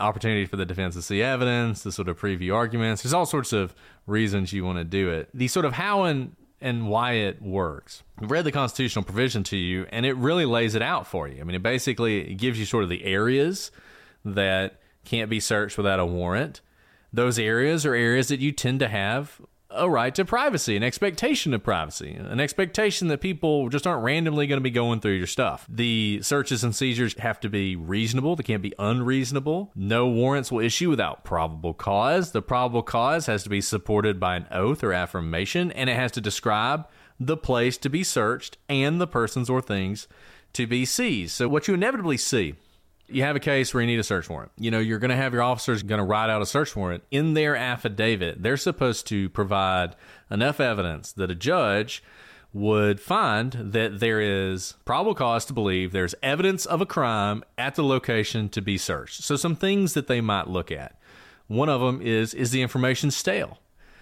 Opportunity 0.00 0.44
for 0.44 0.56
the 0.56 0.66
defense 0.66 0.94
to 0.96 1.02
see 1.02 1.22
evidence, 1.22 1.82
to 1.84 1.92
sort 1.92 2.08
of 2.08 2.20
preview 2.20 2.54
arguments. 2.54 3.02
There's 3.02 3.14
all 3.14 3.24
sorts 3.24 3.52
of 3.52 3.74
reasons 4.06 4.52
you 4.52 4.64
want 4.64 4.78
to 4.78 4.84
do 4.84 5.10
it. 5.10 5.30
The 5.32 5.48
sort 5.48 5.64
of 5.64 5.72
how 5.72 6.04
and 6.04 6.36
and 6.60 6.88
why 6.88 7.12
it 7.12 7.40
works. 7.40 8.02
I've 8.20 8.30
read 8.30 8.44
the 8.44 8.52
constitutional 8.52 9.04
provision 9.04 9.44
to 9.44 9.56
you, 9.56 9.86
and 9.90 10.04
it 10.04 10.16
really 10.16 10.44
lays 10.44 10.74
it 10.74 10.82
out 10.82 11.06
for 11.06 11.28
you. 11.28 11.40
I 11.40 11.44
mean, 11.44 11.54
it 11.54 11.62
basically 11.62 12.34
gives 12.34 12.58
you 12.58 12.64
sort 12.64 12.82
of 12.82 12.90
the 12.90 13.04
areas 13.04 13.70
that 14.24 14.80
can't 15.04 15.30
be 15.30 15.40
searched 15.40 15.76
without 15.76 16.00
a 16.00 16.06
warrant. 16.06 16.60
Those 17.12 17.38
areas 17.38 17.86
are 17.86 17.94
areas 17.94 18.28
that 18.28 18.40
you 18.40 18.52
tend 18.52 18.80
to 18.80 18.88
have 18.88 19.40
a 19.70 19.88
right 19.88 20.14
to 20.14 20.24
privacy, 20.24 20.76
an 20.76 20.82
expectation 20.82 21.52
of 21.52 21.62
privacy, 21.62 22.14
an 22.14 22.40
expectation 22.40 23.08
that 23.08 23.20
people 23.20 23.68
just 23.68 23.86
aren't 23.86 24.02
randomly 24.02 24.46
going 24.46 24.58
to 24.58 24.62
be 24.62 24.70
going 24.70 25.00
through 25.00 25.12
your 25.12 25.26
stuff. 25.26 25.66
The 25.68 26.20
searches 26.22 26.64
and 26.64 26.74
seizures 26.74 27.14
have 27.18 27.38
to 27.40 27.50
be 27.50 27.76
reasonable, 27.76 28.36
they 28.36 28.42
can't 28.42 28.62
be 28.62 28.74
unreasonable. 28.78 29.70
No 29.74 30.06
warrants 30.06 30.50
will 30.50 30.60
issue 30.60 30.88
without 30.88 31.24
probable 31.24 31.74
cause. 31.74 32.32
The 32.32 32.42
probable 32.42 32.82
cause 32.82 33.26
has 33.26 33.42
to 33.42 33.50
be 33.50 33.60
supported 33.60 34.18
by 34.18 34.36
an 34.36 34.46
oath 34.50 34.82
or 34.82 34.92
affirmation, 34.92 35.70
and 35.72 35.90
it 35.90 35.96
has 35.96 36.12
to 36.12 36.20
describe 36.20 36.88
the 37.20 37.36
place 37.36 37.76
to 37.78 37.90
be 37.90 38.02
searched 38.02 38.56
and 38.68 39.00
the 39.00 39.06
persons 39.06 39.50
or 39.50 39.60
things 39.60 40.08
to 40.54 40.66
be 40.66 40.84
seized. 40.84 41.32
So, 41.32 41.48
what 41.48 41.68
you 41.68 41.74
inevitably 41.74 42.16
see 42.16 42.54
you 43.08 43.22
have 43.22 43.36
a 43.36 43.40
case 43.40 43.72
where 43.72 43.80
you 43.80 43.86
need 43.86 43.98
a 43.98 44.04
search 44.04 44.28
warrant. 44.28 44.52
You 44.56 44.70
know, 44.70 44.78
you're 44.78 44.98
going 44.98 45.10
to 45.10 45.16
have 45.16 45.32
your 45.32 45.42
officers 45.42 45.82
going 45.82 45.98
to 45.98 46.04
write 46.04 46.30
out 46.30 46.42
a 46.42 46.46
search 46.46 46.76
warrant. 46.76 47.02
In 47.10 47.34
their 47.34 47.56
affidavit, 47.56 48.42
they're 48.42 48.56
supposed 48.56 49.06
to 49.08 49.28
provide 49.30 49.96
enough 50.30 50.60
evidence 50.60 51.12
that 51.12 51.30
a 51.30 51.34
judge 51.34 52.02
would 52.52 53.00
find 53.00 53.52
that 53.52 54.00
there 54.00 54.20
is 54.20 54.74
probable 54.84 55.14
cause 55.14 55.44
to 55.44 55.52
believe 55.52 55.92
there's 55.92 56.14
evidence 56.22 56.64
of 56.64 56.80
a 56.80 56.86
crime 56.86 57.44
at 57.58 57.74
the 57.74 57.84
location 57.84 58.48
to 58.48 58.62
be 58.62 58.78
searched. 58.78 59.22
So 59.22 59.36
some 59.36 59.54
things 59.54 59.94
that 59.94 60.06
they 60.06 60.20
might 60.20 60.48
look 60.48 60.72
at. 60.72 60.98
One 61.46 61.68
of 61.68 61.80
them 61.80 62.00
is 62.02 62.34
is 62.34 62.50
the 62.50 62.62
information 62.62 63.10
stale? 63.10 63.58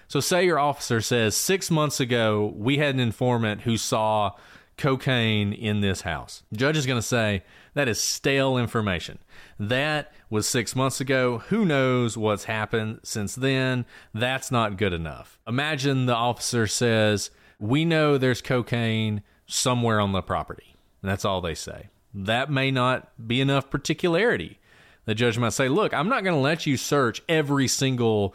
So 0.09 0.21
say 0.21 0.45
your 0.45 0.59
officer 0.59 1.01
says 1.01 1.37
6 1.37 1.71
months 1.71 1.99
ago 1.99 2.53
we 2.57 2.79
had 2.79 2.95
an 2.95 3.01
informant 3.01 3.63
who 3.63 3.77
saw 3.77 4.33
cocaine 4.77 5.53
in 5.53 5.81
this 5.81 6.03
house. 6.03 6.43
The 6.53 6.59
judge 6.59 6.77
is 6.77 6.87
going 6.87 7.01
to 7.01 7.07
say 7.07 7.43
that 7.77 7.89
is 7.89 8.01
stale 8.01 8.57
information. 8.57 9.19
That 9.61 10.11
was 10.31 10.49
six 10.49 10.75
months 10.75 10.99
ago. 10.99 11.43
Who 11.49 11.67
knows 11.67 12.17
what's 12.17 12.45
happened 12.45 13.01
since 13.03 13.35
then? 13.35 13.85
That's 14.15 14.51
not 14.51 14.79
good 14.79 14.95
enough. 14.95 15.39
Imagine 15.47 16.07
the 16.07 16.15
officer 16.15 16.67
says, 16.67 17.31
We 17.61 17.85
know 17.85 18.17
there's 18.17 18.41
cocaine 18.41 19.23
somewhere 19.47 20.01
on 20.01 20.13
the 20.13 20.23
property. 20.23 20.75
And 21.03 21.11
that's 21.11 21.27
all 21.27 21.43
they 21.43 21.55
say. 21.55 21.91
That 22.15 22.51
may 22.51 22.71
not 22.71 23.29
be 23.29 23.43
enough 23.43 23.69
particularity. 23.69 24.59
The 25.05 25.15
judge 25.15 25.37
might 25.39 25.53
say, 25.53 25.69
Look, 25.69 25.93
I'm 25.93 26.09
not 26.09 26.25
going 26.25 26.35
to 26.35 26.41
let 26.41 26.65
you 26.65 26.79
search 26.79 27.23
every 27.29 27.69
single 27.69 28.35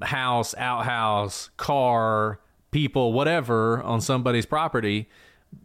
house, 0.00 0.54
outhouse, 0.54 1.50
car, 1.56 2.38
people, 2.70 3.12
whatever 3.12 3.82
on 3.82 4.00
somebody's 4.00 4.46
property. 4.46 5.08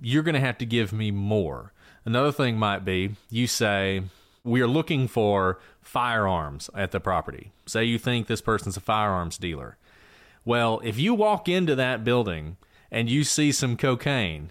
You're 0.02 0.24
going 0.24 0.34
to 0.34 0.42
have 0.42 0.58
to 0.58 0.66
give 0.66 0.92
me 0.92 1.12
more. 1.12 1.72
Another 2.06 2.32
thing 2.32 2.58
might 2.58 2.84
be 2.84 3.16
you 3.30 3.48
say, 3.48 4.04
We 4.44 4.62
are 4.62 4.68
looking 4.68 5.08
for 5.08 5.60
firearms 5.82 6.70
at 6.76 6.92
the 6.92 7.00
property. 7.00 7.52
Say 7.66 7.84
you 7.84 7.98
think 7.98 8.28
this 8.28 8.42
person's 8.42 8.78
a 8.78 8.82
firearms 8.82 9.38
dealer. 9.38 9.78
Well, 10.44 10.82
if 10.84 10.98
you 10.98 11.14
walk 11.14 11.48
into 11.48 11.76
that 11.76 12.04
building 12.04 12.58
and 12.90 13.10
you 13.10 13.24
see 13.24 13.52
some 13.52 13.78
cocaine, 13.78 14.50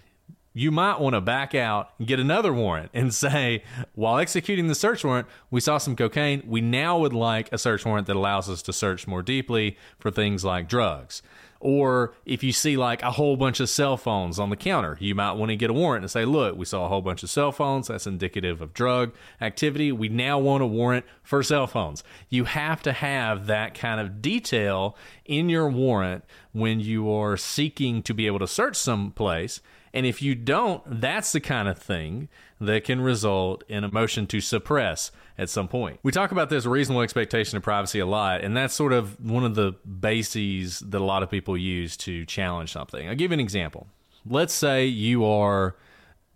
you 0.53 0.71
might 0.71 0.99
want 0.99 1.15
to 1.15 1.21
back 1.21 1.55
out 1.55 1.91
and 1.97 2.07
get 2.07 2.19
another 2.19 2.53
warrant 2.53 2.91
and 2.93 3.13
say, 3.13 3.63
while 3.95 4.17
executing 4.17 4.67
the 4.67 4.75
search 4.75 5.03
warrant, 5.03 5.27
we 5.49 5.59
saw 5.59 5.77
some 5.77 5.95
cocaine. 5.95 6.43
We 6.45 6.61
now 6.61 6.97
would 6.99 7.13
like 7.13 7.51
a 7.51 7.57
search 7.57 7.85
warrant 7.85 8.07
that 8.07 8.15
allows 8.15 8.49
us 8.49 8.61
to 8.63 8.73
search 8.73 9.07
more 9.07 9.21
deeply 9.21 9.77
for 9.99 10.11
things 10.11 10.45
like 10.45 10.69
drugs. 10.69 11.21
Or 11.61 12.13
if 12.25 12.43
you 12.43 12.51
see 12.51 12.75
like 12.75 13.03
a 13.03 13.11
whole 13.11 13.37
bunch 13.37 13.59
of 13.59 13.69
cell 13.69 13.95
phones 13.95 14.39
on 14.39 14.49
the 14.49 14.55
counter, 14.55 14.97
you 14.99 15.13
might 15.13 15.33
want 15.33 15.49
to 15.49 15.55
get 15.55 15.69
a 15.69 15.73
warrant 15.73 16.03
and 16.03 16.11
say, 16.11 16.25
look, 16.25 16.57
we 16.57 16.65
saw 16.65 16.85
a 16.85 16.87
whole 16.87 17.01
bunch 17.01 17.21
of 17.21 17.29
cell 17.29 17.51
phones. 17.51 17.87
That's 17.87 18.07
indicative 18.07 18.61
of 18.61 18.73
drug 18.73 19.13
activity. 19.39 19.91
We 19.91 20.09
now 20.09 20.39
want 20.39 20.63
a 20.63 20.67
warrant 20.67 21.05
for 21.21 21.43
cell 21.43 21.67
phones. 21.67 22.03
You 22.29 22.45
have 22.45 22.81
to 22.83 22.91
have 22.91 23.45
that 23.45 23.75
kind 23.75 24.01
of 24.01 24.21
detail 24.23 24.97
in 25.25 25.49
your 25.49 25.69
warrant 25.69 26.25
when 26.51 26.79
you 26.79 27.11
are 27.11 27.37
seeking 27.37 28.01
to 28.03 28.13
be 28.13 28.25
able 28.25 28.39
to 28.39 28.47
search 28.47 28.75
some 28.75 29.11
place. 29.11 29.61
And 29.93 30.05
if 30.05 30.21
you 30.21 30.35
don't, 30.35 30.83
that's 31.01 31.31
the 31.31 31.41
kind 31.41 31.67
of 31.67 31.77
thing 31.77 32.27
that 32.61 32.83
can 32.83 33.01
result 33.01 33.63
in 33.67 33.83
a 33.83 33.91
motion 33.91 34.27
to 34.27 34.39
suppress 34.39 35.11
at 35.37 35.49
some 35.49 35.67
point. 35.67 35.99
We 36.03 36.11
talk 36.11 36.31
about 36.31 36.49
this 36.49 36.65
reasonable 36.65 37.01
expectation 37.01 37.57
of 37.57 37.63
privacy 37.63 37.99
a 37.99 38.05
lot, 38.05 38.41
and 38.41 38.55
that's 38.55 38.73
sort 38.73 38.93
of 38.93 39.19
one 39.19 39.43
of 39.43 39.55
the 39.55 39.71
bases 39.71 40.79
that 40.79 41.01
a 41.01 41.03
lot 41.03 41.23
of 41.23 41.29
people 41.29 41.57
use 41.57 41.97
to 41.97 42.23
challenge 42.25 42.71
something. 42.71 43.09
I'll 43.09 43.15
give 43.15 43.31
you 43.31 43.35
an 43.35 43.39
example. 43.39 43.87
Let's 44.25 44.53
say 44.53 44.85
you 44.85 45.25
are 45.25 45.75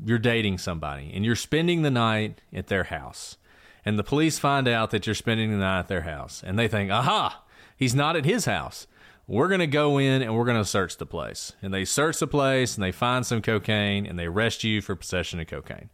you're 0.03 0.19
dating 0.19 0.57
somebody 0.57 1.09
and 1.13 1.23
you're 1.23 1.35
spending 1.35 1.83
the 1.83 1.91
night 1.91 2.41
at 2.51 2.67
their 2.67 2.85
house. 2.85 3.37
and 3.85 3.99
the 3.99 4.03
police 4.03 4.39
find 4.39 4.67
out 4.67 4.89
that 4.89 5.05
you're 5.05 5.13
spending 5.13 5.51
the 5.51 5.57
night 5.57 5.79
at 5.79 5.87
their 5.87 6.01
house, 6.01 6.41
and 6.45 6.57
they 6.57 6.67
think, 6.67 6.91
aha, 6.91 7.43
he's 7.77 7.93
not 7.93 8.15
at 8.15 8.25
his 8.25 8.45
house. 8.45 8.87
We're 9.27 9.47
going 9.47 9.59
to 9.59 9.67
go 9.67 9.97
in 9.97 10.21
and 10.21 10.35
we're 10.35 10.45
going 10.45 10.61
to 10.61 10.65
search 10.65 10.97
the 10.97 11.05
place. 11.05 11.53
And 11.61 11.73
they 11.73 11.85
search 11.85 12.19
the 12.19 12.27
place 12.27 12.75
and 12.75 12.83
they 12.83 12.91
find 12.91 13.25
some 13.25 13.41
cocaine 13.41 14.05
and 14.05 14.19
they 14.19 14.25
arrest 14.25 14.63
you 14.63 14.81
for 14.81 14.95
possession 14.95 15.39
of 15.39 15.47
cocaine. 15.47 15.89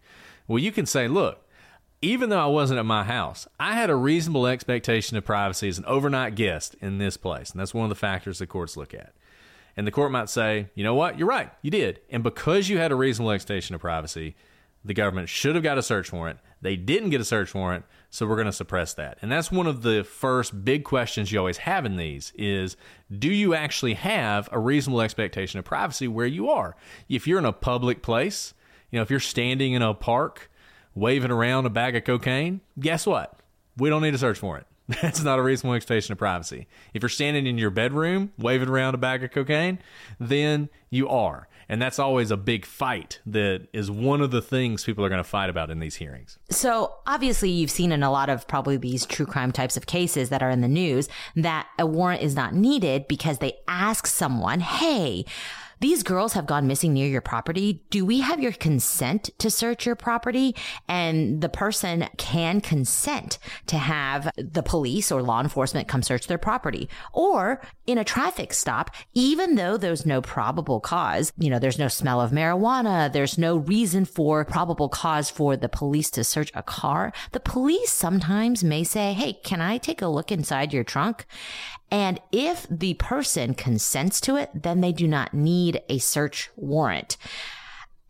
Well, 0.47 0.59
you 0.59 0.71
can 0.71 0.85
say, 0.85 1.07
look, 1.07 1.47
even 2.01 2.29
though 2.29 2.43
I 2.43 2.47
wasn't 2.47 2.79
at 2.79 2.85
my 2.85 3.03
house, 3.03 3.47
I 3.59 3.73
had 3.73 3.89
a 3.89 3.95
reasonable 3.95 4.47
expectation 4.47 5.15
of 5.17 5.23
privacy 5.23 5.69
as 5.69 5.77
an 5.77 5.85
overnight 5.85 6.35
guest 6.35 6.75
in 6.81 6.97
this 6.97 7.15
place. 7.15 7.51
And 7.51 7.59
that's 7.59 7.73
one 7.73 7.85
of 7.85 7.89
the 7.89 7.95
factors 7.95 8.39
the 8.39 8.47
courts 8.47 8.75
look 8.75 8.93
at. 8.93 9.13
And 9.77 9.87
the 9.87 9.91
court 9.91 10.11
might 10.11 10.29
say, 10.29 10.67
you 10.75 10.83
know 10.83 10.95
what, 10.95 11.17
you're 11.17 11.27
right, 11.27 11.51
you 11.61 11.71
did. 11.71 12.01
And 12.09 12.23
because 12.23 12.67
you 12.67 12.79
had 12.79 12.91
a 12.91 12.95
reasonable 12.95 13.31
expectation 13.31 13.75
of 13.75 13.81
privacy, 13.81 14.35
the 14.83 14.93
government 14.93 15.29
should 15.29 15.55
have 15.55 15.63
got 15.63 15.77
a 15.77 15.83
search 15.83 16.11
warrant. 16.11 16.39
They 16.61 16.75
didn't 16.75 17.09
get 17.09 17.21
a 17.21 17.25
search 17.25 17.53
warrant, 17.53 17.85
so 18.09 18.27
we're 18.27 18.35
going 18.35 18.45
to 18.45 18.51
suppress 18.51 18.93
that. 18.95 19.17
And 19.21 19.31
that's 19.31 19.51
one 19.51 19.67
of 19.67 19.81
the 19.81 20.03
first 20.03 20.63
big 20.63 20.83
questions 20.83 21.31
you 21.31 21.39
always 21.39 21.57
have 21.57 21.85
in 21.85 21.97
these 21.97 22.33
is 22.35 22.77
do 23.17 23.29
you 23.31 23.53
actually 23.53 23.95
have 23.95 24.49
a 24.51 24.59
reasonable 24.59 25.01
expectation 25.01 25.59
of 25.59 25.65
privacy 25.65 26.07
where 26.07 26.25
you 26.25 26.49
are? 26.49 26.75
If 27.09 27.27
you're 27.27 27.39
in 27.39 27.45
a 27.45 27.53
public 27.53 28.01
place, 28.01 28.53
you 28.91 28.97
know, 28.97 29.03
if 29.03 29.09
you're 29.09 29.19
standing 29.19 29.73
in 29.73 29.81
a 29.81 29.93
park 29.93 30.51
waving 30.93 31.31
around 31.31 31.65
a 31.65 31.69
bag 31.69 31.95
of 31.95 32.03
cocaine, 32.03 32.61
guess 32.79 33.05
what? 33.05 33.39
We 33.77 33.89
don't 33.89 34.01
need 34.01 34.13
a 34.13 34.19
search 34.19 34.41
warrant. 34.41 34.67
That's 35.01 35.23
not 35.23 35.39
a 35.39 35.41
reasonable 35.41 35.75
expectation 35.75 36.11
of 36.11 36.17
privacy. 36.17 36.67
If 36.93 37.01
you're 37.01 37.09
standing 37.09 37.47
in 37.47 37.57
your 37.57 37.69
bedroom 37.69 38.33
waving 38.37 38.67
around 38.67 38.95
a 38.95 38.97
bag 38.97 39.23
of 39.23 39.31
cocaine, 39.31 39.79
then 40.19 40.69
you 40.89 41.07
are. 41.07 41.47
And 41.71 41.81
that's 41.81 41.99
always 41.99 42.31
a 42.31 42.37
big 42.37 42.65
fight 42.65 43.21
that 43.25 43.69
is 43.71 43.89
one 43.89 44.19
of 44.19 44.29
the 44.29 44.41
things 44.41 44.83
people 44.83 45.05
are 45.05 45.09
going 45.09 45.23
to 45.23 45.23
fight 45.23 45.49
about 45.49 45.71
in 45.71 45.79
these 45.79 45.95
hearings. 45.95 46.37
So, 46.49 46.95
obviously, 47.07 47.49
you've 47.49 47.71
seen 47.71 47.93
in 47.93 48.03
a 48.03 48.11
lot 48.11 48.29
of 48.29 48.45
probably 48.45 48.75
these 48.75 49.05
true 49.05 49.25
crime 49.25 49.53
types 49.53 49.77
of 49.77 49.85
cases 49.85 50.27
that 50.31 50.43
are 50.43 50.49
in 50.49 50.59
the 50.59 50.67
news 50.67 51.07
that 51.37 51.69
a 51.79 51.85
warrant 51.85 52.23
is 52.23 52.35
not 52.35 52.53
needed 52.53 53.07
because 53.07 53.37
they 53.37 53.53
ask 53.69 54.05
someone, 54.05 54.59
hey, 54.59 55.23
these 55.81 56.03
girls 56.03 56.33
have 56.33 56.45
gone 56.45 56.67
missing 56.67 56.93
near 56.93 57.07
your 57.07 57.21
property. 57.21 57.83
Do 57.89 58.05
we 58.05 58.21
have 58.21 58.39
your 58.39 58.51
consent 58.51 59.31
to 59.39 59.49
search 59.49 59.85
your 59.85 59.95
property? 59.95 60.55
And 60.87 61.41
the 61.41 61.49
person 61.49 62.07
can 62.17 62.61
consent 62.61 63.39
to 63.65 63.77
have 63.77 64.31
the 64.37 64.61
police 64.61 65.11
or 65.11 65.23
law 65.23 65.41
enforcement 65.41 65.87
come 65.87 66.03
search 66.03 66.27
their 66.27 66.37
property. 66.37 66.87
Or 67.13 67.61
in 67.87 67.97
a 67.97 68.03
traffic 68.03 68.53
stop, 68.53 68.91
even 69.15 69.55
though 69.55 69.75
there's 69.75 70.05
no 70.05 70.21
probable 70.21 70.79
cause, 70.79 71.33
you 71.37 71.49
know, 71.49 71.57
there's 71.57 71.79
no 71.79 71.87
smell 71.87 72.21
of 72.21 72.31
marijuana, 72.31 73.11
there's 73.11 73.39
no 73.39 73.57
reason 73.57 74.05
for 74.05 74.45
probable 74.45 74.87
cause 74.87 75.31
for 75.31 75.57
the 75.57 75.67
police 75.67 76.11
to 76.11 76.23
search 76.23 76.51
a 76.53 76.61
car, 76.61 77.11
the 77.31 77.39
police 77.39 77.91
sometimes 77.91 78.63
may 78.63 78.83
say, 78.83 79.13
Hey, 79.13 79.33
can 79.33 79.61
I 79.61 79.79
take 79.79 80.03
a 80.03 80.07
look 80.07 80.31
inside 80.31 80.73
your 80.73 80.83
trunk? 80.83 81.25
And 81.91 82.21
if 82.31 82.65
the 82.69 82.93
person 82.95 83.53
consents 83.53 84.21
to 84.21 84.37
it, 84.37 84.49
then 84.53 84.81
they 84.81 84.93
do 84.93 85.07
not 85.07 85.33
need 85.33 85.81
a 85.89 85.97
search 85.97 86.49
warrant. 86.55 87.17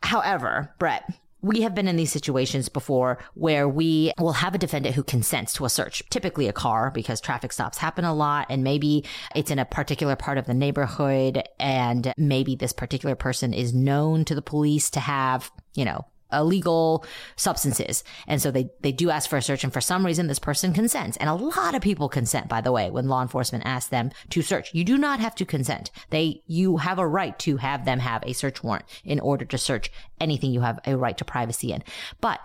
However, 0.03 0.73
Brett, 0.77 1.11
we 1.41 1.61
have 1.61 1.73
been 1.73 1.87
in 1.87 1.95
these 1.95 2.11
situations 2.11 2.69
before 2.69 3.17
where 3.33 3.67
we 3.67 4.13
will 4.19 4.33
have 4.33 4.53
a 4.53 4.59
defendant 4.59 4.93
who 4.93 5.03
consents 5.03 5.53
to 5.53 5.65
a 5.65 5.69
search, 5.69 6.03
typically 6.11 6.47
a 6.47 6.53
car, 6.53 6.91
because 6.91 7.19
traffic 7.19 7.51
stops 7.51 7.79
happen 7.79 8.05
a 8.05 8.13
lot. 8.13 8.45
And 8.49 8.63
maybe 8.63 9.03
it's 9.35 9.49
in 9.49 9.57
a 9.57 9.65
particular 9.65 10.15
part 10.15 10.37
of 10.37 10.45
the 10.45 10.53
neighborhood. 10.53 11.41
And 11.59 12.13
maybe 12.17 12.55
this 12.55 12.73
particular 12.73 13.15
person 13.15 13.53
is 13.53 13.73
known 13.73 14.23
to 14.25 14.35
the 14.35 14.43
police 14.43 14.91
to 14.91 14.99
have, 14.99 15.51
you 15.73 15.85
know, 15.85 16.05
Uh, 16.31 16.41
illegal 16.41 17.05
substances. 17.35 18.03
And 18.27 18.41
so 18.41 18.51
they, 18.51 18.69
they 18.81 18.91
do 18.91 19.09
ask 19.09 19.29
for 19.29 19.37
a 19.37 19.41
search. 19.41 19.63
And 19.63 19.71
for 19.71 19.81
some 19.81 20.05
reason, 20.05 20.27
this 20.27 20.39
person 20.39 20.73
consents. 20.73 21.17
And 21.17 21.29
a 21.29 21.33
lot 21.33 21.75
of 21.75 21.81
people 21.81 22.09
consent, 22.09 22.49
by 22.49 22.61
the 22.61 22.71
way, 22.71 22.89
when 22.89 23.07
law 23.07 23.21
enforcement 23.21 23.65
asks 23.65 23.89
them 23.89 24.11
to 24.29 24.41
search. 24.41 24.73
You 24.73 24.83
do 24.83 24.97
not 24.97 25.19
have 25.19 25.35
to 25.35 25.45
consent. 25.45 25.91
They, 26.09 26.41
you 26.47 26.77
have 26.77 26.99
a 26.99 27.07
right 27.07 27.37
to 27.39 27.57
have 27.57 27.85
them 27.85 27.99
have 27.99 28.23
a 28.25 28.33
search 28.33 28.63
warrant 28.63 28.85
in 29.05 29.19
order 29.19 29.45
to 29.45 29.57
search 29.57 29.91
anything 30.19 30.51
you 30.51 30.61
have 30.61 30.79
a 30.85 30.97
right 30.97 31.17
to 31.17 31.25
privacy 31.25 31.71
in. 31.71 31.83
But 32.19 32.39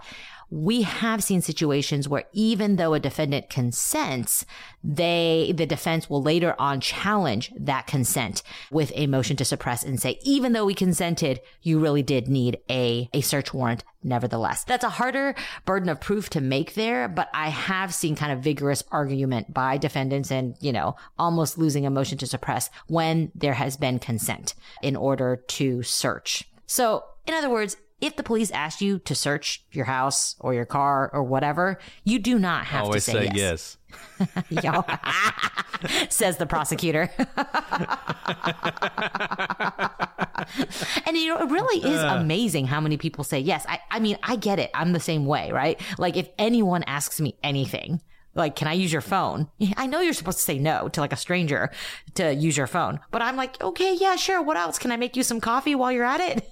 we 0.50 0.82
have 0.82 1.24
seen 1.24 1.40
situations 1.40 2.08
where 2.08 2.24
even 2.32 2.76
though 2.76 2.94
a 2.94 3.00
defendant 3.00 3.50
consents, 3.50 4.46
they, 4.82 5.52
the 5.56 5.66
defense 5.66 6.08
will 6.08 6.22
later 6.22 6.54
on 6.58 6.80
challenge 6.80 7.52
that 7.58 7.86
consent 7.86 8.42
with 8.70 8.92
a 8.94 9.08
motion 9.08 9.36
to 9.36 9.44
suppress 9.44 9.82
and 9.82 10.00
say, 10.00 10.18
even 10.22 10.52
though 10.52 10.64
we 10.64 10.74
consented, 10.74 11.40
you 11.62 11.80
really 11.80 12.02
did 12.02 12.28
need 12.28 12.58
a, 12.70 13.08
a 13.12 13.20
search 13.20 13.52
warrant 13.52 13.82
nevertheless. 14.04 14.62
That's 14.62 14.84
a 14.84 14.90
harder 14.90 15.34
burden 15.64 15.88
of 15.88 16.00
proof 16.00 16.30
to 16.30 16.40
make 16.40 16.74
there, 16.74 17.08
but 17.08 17.28
I 17.34 17.48
have 17.48 17.92
seen 17.92 18.14
kind 18.14 18.30
of 18.30 18.44
vigorous 18.44 18.84
argument 18.92 19.52
by 19.52 19.78
defendants 19.78 20.30
and, 20.30 20.54
you 20.60 20.72
know, 20.72 20.94
almost 21.18 21.58
losing 21.58 21.86
a 21.86 21.90
motion 21.90 22.18
to 22.18 22.26
suppress 22.26 22.70
when 22.86 23.32
there 23.34 23.54
has 23.54 23.76
been 23.76 23.98
consent 23.98 24.54
in 24.80 24.94
order 24.94 25.42
to 25.48 25.82
search. 25.82 26.48
So, 26.66 27.04
in 27.26 27.34
other 27.34 27.50
words, 27.50 27.76
if 28.00 28.16
the 28.16 28.22
police 28.22 28.50
ask 28.50 28.80
you 28.80 28.98
to 29.00 29.14
search 29.14 29.64
your 29.72 29.86
house 29.86 30.36
or 30.40 30.52
your 30.52 30.66
car 30.66 31.10
or 31.12 31.22
whatever, 31.22 31.78
you 32.04 32.18
do 32.18 32.38
not 32.38 32.66
have 32.66 32.84
Always 32.84 33.04
to 33.06 33.12
say, 33.12 33.28
say 33.28 33.32
yes. 33.34 33.78
says 36.10 36.36
the 36.36 36.46
prosecutor. 36.46 37.10
and 41.06 41.16
you 41.16 41.28
know, 41.28 41.38
it 41.38 41.50
really 41.50 41.90
is 41.90 42.00
ah. 42.00 42.18
amazing 42.18 42.66
how 42.66 42.80
many 42.80 42.96
people 42.96 43.24
say 43.24 43.38
yes. 43.38 43.64
I, 43.68 43.80
I 43.90 43.98
mean, 44.00 44.18
I 44.22 44.36
get 44.36 44.58
it. 44.58 44.70
I'm 44.74 44.92
the 44.92 45.00
same 45.00 45.24
way, 45.24 45.50
right? 45.50 45.80
Like 45.98 46.16
if 46.16 46.28
anyone 46.38 46.82
asks 46.84 47.20
me 47.20 47.36
anything, 47.42 48.02
like, 48.34 48.54
can 48.54 48.68
I 48.68 48.74
use 48.74 48.92
your 48.92 49.00
phone? 49.00 49.48
I 49.78 49.86
know 49.86 50.00
you're 50.00 50.12
supposed 50.12 50.38
to 50.38 50.44
say 50.44 50.58
no 50.58 50.88
to 50.88 51.00
like 51.00 51.14
a 51.14 51.16
stranger 51.16 51.70
to 52.14 52.34
use 52.34 52.58
your 52.58 52.66
phone, 52.66 53.00
but 53.10 53.22
I'm 53.22 53.36
like, 53.36 53.60
okay, 53.62 53.94
yeah, 53.94 54.16
sure. 54.16 54.42
What 54.42 54.58
else? 54.58 54.78
Can 54.78 54.92
I 54.92 54.98
make 54.98 55.16
you 55.16 55.22
some 55.22 55.40
coffee 55.40 55.74
while 55.74 55.90
you're 55.90 56.04
at 56.04 56.20
it? 56.20 56.46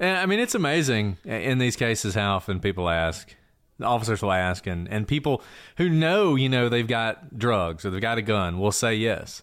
And 0.00 0.16
I 0.16 0.26
mean, 0.26 0.40
it's 0.40 0.54
amazing 0.54 1.18
in 1.24 1.58
these 1.58 1.76
cases 1.76 2.14
how 2.14 2.36
often 2.36 2.58
people 2.60 2.88
ask. 2.88 3.34
Officers 3.82 4.22
will 4.22 4.32
ask, 4.32 4.66
and, 4.66 4.88
and 4.88 5.06
people 5.06 5.42
who 5.76 5.88
know, 5.88 6.36
you 6.36 6.48
know, 6.48 6.68
they've 6.68 6.86
got 6.86 7.38
drugs 7.38 7.84
or 7.84 7.90
they've 7.90 8.00
got 8.00 8.18
a 8.18 8.22
gun 8.22 8.58
will 8.58 8.72
say 8.72 8.94
yes. 8.94 9.42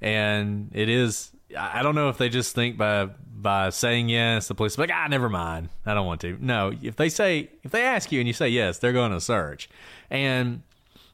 And 0.00 0.70
it 0.74 0.88
is, 0.88 1.30
I 1.56 1.82
don't 1.82 1.94
know 1.94 2.08
if 2.08 2.18
they 2.18 2.28
just 2.28 2.54
think 2.54 2.76
by 2.76 3.08
by 3.38 3.70
saying 3.70 4.08
yes, 4.08 4.48
the 4.48 4.54
police 4.54 4.78
like, 4.78 4.90
ah, 4.92 5.06
never 5.08 5.28
mind, 5.28 5.68
I 5.84 5.94
don't 5.94 6.06
want 6.06 6.20
to. 6.22 6.38
No, 6.40 6.72
if 6.82 6.96
they 6.96 7.08
say, 7.08 7.50
if 7.62 7.70
they 7.70 7.82
ask 7.82 8.10
you 8.10 8.18
and 8.18 8.26
you 8.26 8.32
say 8.32 8.48
yes, 8.48 8.78
they're 8.78 8.92
going 8.92 9.12
to 9.12 9.20
search. 9.20 9.68
And 10.10 10.62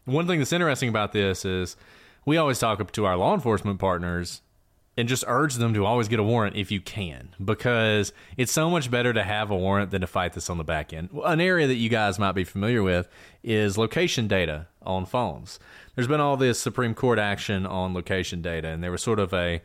one 0.04 0.26
thing 0.26 0.38
that's 0.38 0.52
interesting 0.52 0.88
about 0.88 1.12
this 1.12 1.44
is 1.44 1.76
we 2.24 2.36
always 2.36 2.58
talk 2.58 2.90
to 2.92 3.04
our 3.04 3.16
law 3.16 3.34
enforcement 3.34 3.80
partners 3.80 4.40
and 4.96 5.08
just 5.08 5.24
urge 5.26 5.54
them 5.54 5.72
to 5.74 5.86
always 5.86 6.08
get 6.08 6.18
a 6.18 6.22
warrant 6.22 6.56
if 6.56 6.70
you 6.70 6.80
can 6.80 7.30
because 7.42 8.12
it's 8.36 8.52
so 8.52 8.68
much 8.68 8.90
better 8.90 9.12
to 9.12 9.22
have 9.22 9.50
a 9.50 9.56
warrant 9.56 9.90
than 9.90 10.02
to 10.02 10.06
fight 10.06 10.34
this 10.34 10.50
on 10.50 10.58
the 10.58 10.64
back 10.64 10.92
end. 10.92 11.08
An 11.24 11.40
area 11.40 11.66
that 11.66 11.76
you 11.76 11.88
guys 11.88 12.18
might 12.18 12.32
be 12.32 12.44
familiar 12.44 12.82
with 12.82 13.08
is 13.42 13.78
location 13.78 14.28
data 14.28 14.66
on 14.82 15.06
phones. 15.06 15.58
There's 15.94 16.08
been 16.08 16.20
all 16.20 16.36
this 16.36 16.60
Supreme 16.60 16.94
Court 16.94 17.18
action 17.18 17.64
on 17.66 17.94
location 17.94 18.42
data, 18.42 18.68
and 18.68 18.82
there 18.82 18.90
was 18.90 19.02
sort 19.02 19.18
of 19.18 19.32
a 19.32 19.62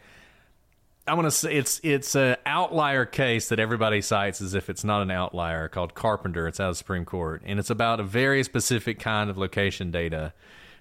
I 1.08 1.14
want 1.14 1.26
to 1.26 1.32
say 1.32 1.56
it's 1.56 1.80
it's 1.84 2.16
an 2.16 2.36
outlier 2.46 3.06
case 3.06 3.48
that 3.48 3.60
everybody 3.60 4.02
cites 4.02 4.42
as 4.42 4.54
if 4.54 4.70
it's 4.70 4.84
not 4.84 5.02
an 5.02 5.10
outlier 5.10 5.70
called 5.70 5.94
Carpenter. 5.94 6.48
It's 6.48 6.60
out 6.60 6.70
of 6.70 6.76
the 6.76 6.80
Supreme 6.80 7.06
Court, 7.06 7.42
and 7.46 7.60
it's 7.60 7.70
about 7.70 8.02
a 8.02 8.04
very 8.04 8.44
specific 8.44 9.00
kind 9.00 9.30
of 9.30 9.38
location 9.38 9.90
data 9.90 10.34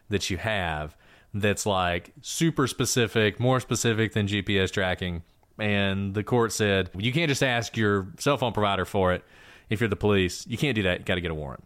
that 0.09 0.29
you 0.29 0.37
have 0.39 0.97
that's 1.41 1.67
like 1.67 2.13
super 2.23 2.67
specific, 2.67 3.41
more 3.41 3.61
specific 3.61 4.13
than 4.13 4.27
GPS 4.27 4.71
tracking. 4.71 5.23
And 5.59 6.15
the 6.15 6.23
court 6.23 6.53
said, 6.53 6.91
you 6.97 7.13
can't 7.13 7.29
just 7.29 7.43
ask 7.43 7.77
your 7.77 8.09
cell 8.19 8.37
phone 8.37 8.53
provider 8.53 8.85
for 8.85 9.13
it 9.13 9.25
if 9.71 9.81
you're 9.81 9.89
the 9.89 9.97
police. 9.97 10.47
You 10.47 10.59
can't 10.59 10.75
do 10.75 10.83
that. 10.83 11.01
You 11.01 11.05
got 11.05 11.15
to 11.15 11.21
get 11.21 11.31
a 11.31 11.35
warrant. 11.35 11.65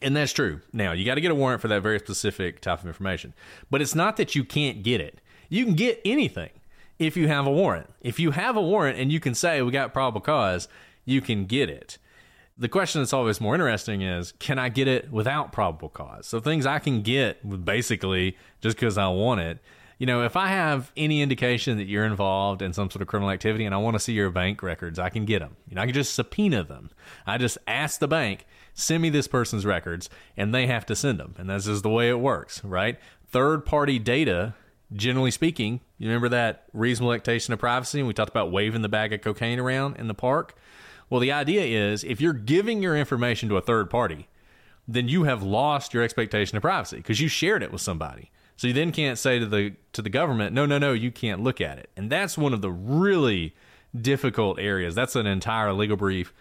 And 0.00 0.16
that's 0.16 0.32
true. 0.32 0.60
Now, 0.72 0.92
you 0.92 1.04
got 1.04 1.14
to 1.14 1.20
get 1.20 1.30
a 1.30 1.34
warrant 1.34 1.62
for 1.62 1.68
that 1.68 1.82
very 1.82 1.98
specific 1.98 2.60
type 2.60 2.80
of 2.80 2.86
information. 2.86 3.34
But 3.70 3.80
it's 3.80 3.94
not 3.94 4.16
that 4.16 4.34
you 4.34 4.44
can't 4.44 4.82
get 4.82 5.00
it. 5.00 5.20
You 5.48 5.64
can 5.64 5.74
get 5.74 6.00
anything 6.04 6.50
if 6.98 7.16
you 7.16 7.28
have 7.28 7.46
a 7.46 7.50
warrant. 7.50 7.88
If 8.00 8.18
you 8.18 8.32
have 8.32 8.56
a 8.56 8.62
warrant 8.62 8.98
and 8.98 9.12
you 9.12 9.20
can 9.20 9.34
say, 9.34 9.62
we 9.62 9.70
got 9.70 9.92
probable 9.92 10.20
cause, 10.20 10.68
you 11.04 11.20
can 11.20 11.46
get 11.46 11.70
it. 11.70 11.98
The 12.58 12.68
question 12.68 13.00
that's 13.00 13.12
always 13.12 13.40
more 13.40 13.54
interesting 13.54 14.02
is 14.02 14.32
can 14.32 14.58
I 14.58 14.68
get 14.68 14.88
it 14.88 15.10
without 15.10 15.52
probable 15.52 15.88
cause? 15.88 16.26
So 16.26 16.40
things 16.40 16.66
I 16.66 16.78
can 16.78 17.02
get 17.02 17.64
basically 17.64 18.36
just 18.60 18.76
because 18.76 18.98
I 18.98 19.08
want 19.08 19.40
it. 19.40 19.58
You 19.98 20.06
know, 20.06 20.24
if 20.24 20.36
I 20.36 20.48
have 20.48 20.90
any 20.96 21.22
indication 21.22 21.78
that 21.78 21.86
you're 21.86 22.04
involved 22.04 22.60
in 22.60 22.72
some 22.72 22.90
sort 22.90 23.02
of 23.02 23.08
criminal 23.08 23.30
activity 23.30 23.64
and 23.64 23.74
I 23.74 23.78
want 23.78 23.94
to 23.94 24.00
see 24.00 24.12
your 24.12 24.30
bank 24.30 24.62
records, 24.62 24.98
I 24.98 25.10
can 25.10 25.24
get 25.24 25.38
them. 25.38 25.56
You 25.68 25.76
know, 25.76 25.82
I 25.82 25.86
can 25.86 25.94
just 25.94 26.14
subpoena 26.14 26.64
them. 26.64 26.90
I 27.24 27.38
just 27.38 27.56
ask 27.68 28.00
the 28.00 28.08
bank, 28.08 28.46
send 28.74 29.00
me 29.00 29.10
this 29.10 29.28
person's 29.28 29.64
records, 29.64 30.10
and 30.36 30.52
they 30.52 30.66
have 30.66 30.84
to 30.86 30.96
send 30.96 31.20
them. 31.20 31.36
And 31.38 31.48
that's 31.48 31.66
just 31.66 31.84
the 31.84 31.88
way 31.88 32.08
it 32.08 32.18
works, 32.18 32.64
right? 32.64 32.98
Third 33.28 33.64
party 33.64 34.00
data, 34.00 34.54
generally 34.92 35.30
speaking, 35.30 35.80
you 35.98 36.08
remember 36.08 36.28
that 36.30 36.64
reasonable 36.72 37.12
expectation 37.12 37.52
of 37.54 37.60
privacy? 37.60 38.02
We 38.02 38.12
talked 38.12 38.30
about 38.30 38.50
waving 38.50 38.82
the 38.82 38.88
bag 38.88 39.12
of 39.12 39.20
cocaine 39.20 39.60
around 39.60 39.98
in 39.98 40.08
the 40.08 40.14
park. 40.14 40.56
Well, 41.12 41.20
the 41.20 41.32
idea 41.32 41.60
is 41.92 42.04
if 42.04 42.22
you're 42.22 42.32
giving 42.32 42.80
your 42.80 42.96
information 42.96 43.50
to 43.50 43.58
a 43.58 43.60
third 43.60 43.90
party, 43.90 44.28
then 44.88 45.08
you 45.08 45.24
have 45.24 45.42
lost 45.42 45.92
your 45.92 46.02
expectation 46.02 46.56
of 46.56 46.62
privacy 46.62 46.96
because 46.96 47.20
you 47.20 47.28
shared 47.28 47.62
it 47.62 47.70
with 47.70 47.82
somebody. 47.82 48.30
So 48.56 48.66
you 48.66 48.72
then 48.72 48.92
can't 48.92 49.18
say 49.18 49.38
to 49.38 49.44
the 49.44 49.74
to 49.92 50.00
the 50.00 50.08
government, 50.08 50.54
no, 50.54 50.64
no, 50.64 50.78
no, 50.78 50.94
you 50.94 51.10
can't 51.10 51.42
look 51.42 51.60
at 51.60 51.76
it. 51.76 51.90
And 51.98 52.08
that's 52.08 52.38
one 52.38 52.54
of 52.54 52.62
the 52.62 52.70
really 52.70 53.54
difficult 53.94 54.58
areas. 54.58 54.94
That's 54.94 55.14
an 55.14 55.26
entire 55.26 55.74
legal 55.74 55.98
brief 55.98 56.32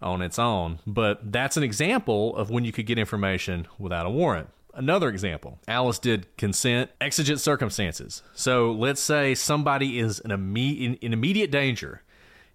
on 0.00 0.22
its 0.22 0.38
own. 0.38 0.78
But 0.86 1.30
that's 1.30 1.58
an 1.58 1.62
example 1.62 2.34
of 2.34 2.48
when 2.48 2.64
you 2.64 2.72
could 2.72 2.86
get 2.86 2.98
information 2.98 3.68
without 3.78 4.06
a 4.06 4.10
warrant. 4.10 4.48
Another 4.72 5.10
example 5.10 5.58
Alice 5.68 5.98
did 5.98 6.34
consent, 6.38 6.88
exigent 6.98 7.40
circumstances. 7.40 8.22
So 8.32 8.72
let's 8.72 9.02
say 9.02 9.34
somebody 9.34 9.98
is 9.98 10.18
in, 10.20 10.30
imme- 10.30 10.80
in, 10.80 10.94
in 10.94 11.12
immediate 11.12 11.50
danger. 11.50 12.00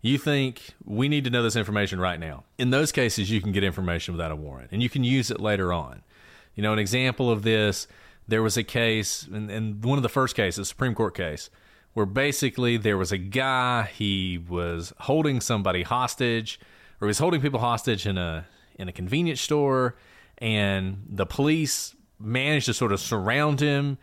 You 0.01 0.17
think 0.17 0.75
we 0.85 1.09
need 1.09 1.25
to 1.25 1.29
know 1.29 1.43
this 1.43 1.55
information 1.55 1.99
right 1.99 2.19
now. 2.19 2.45
In 2.57 2.69
those 2.69 2.91
cases, 2.91 3.29
you 3.29 3.41
can 3.41 3.51
get 3.51 3.63
information 3.63 4.13
without 4.13 4.31
a 4.31 4.35
warrant 4.35 4.69
and 4.71 4.81
you 4.81 4.89
can 4.89 5.03
use 5.03 5.29
it 5.29 5.39
later 5.39 5.73
on. 5.73 6.03
You 6.55 6.63
know, 6.63 6.73
an 6.73 6.79
example 6.79 7.29
of 7.29 7.43
this 7.43 7.88
there 8.29 8.43
was 8.43 8.57
a 8.57 8.63
case, 8.63 9.23
and, 9.23 9.49
and 9.49 9.83
one 9.83 9.97
of 9.97 10.03
the 10.03 10.09
first 10.09 10.35
cases, 10.35 10.69
Supreme 10.69 10.93
Court 10.93 11.15
case, 11.15 11.49
where 11.93 12.05
basically 12.05 12.77
there 12.77 12.95
was 12.95 13.12
a 13.12 13.17
guy, 13.17 13.89
he 13.93 14.38
was 14.38 14.93
holding 14.99 15.41
somebody 15.41 15.81
hostage, 15.81 16.59
or 17.01 17.07
he 17.07 17.09
was 17.09 17.17
holding 17.17 17.41
people 17.41 17.59
hostage 17.59 18.05
in 18.05 18.17
a 18.17 18.45
in 18.75 18.88
a 18.88 18.93
convenience 18.93 19.41
store, 19.41 19.95
and 20.38 21.05
the 21.09 21.25
police 21.25 21.95
managed 22.19 22.67
to 22.67 22.73
sort 22.73 22.91
of 22.91 22.99
surround 22.99 23.59
him 23.59 23.97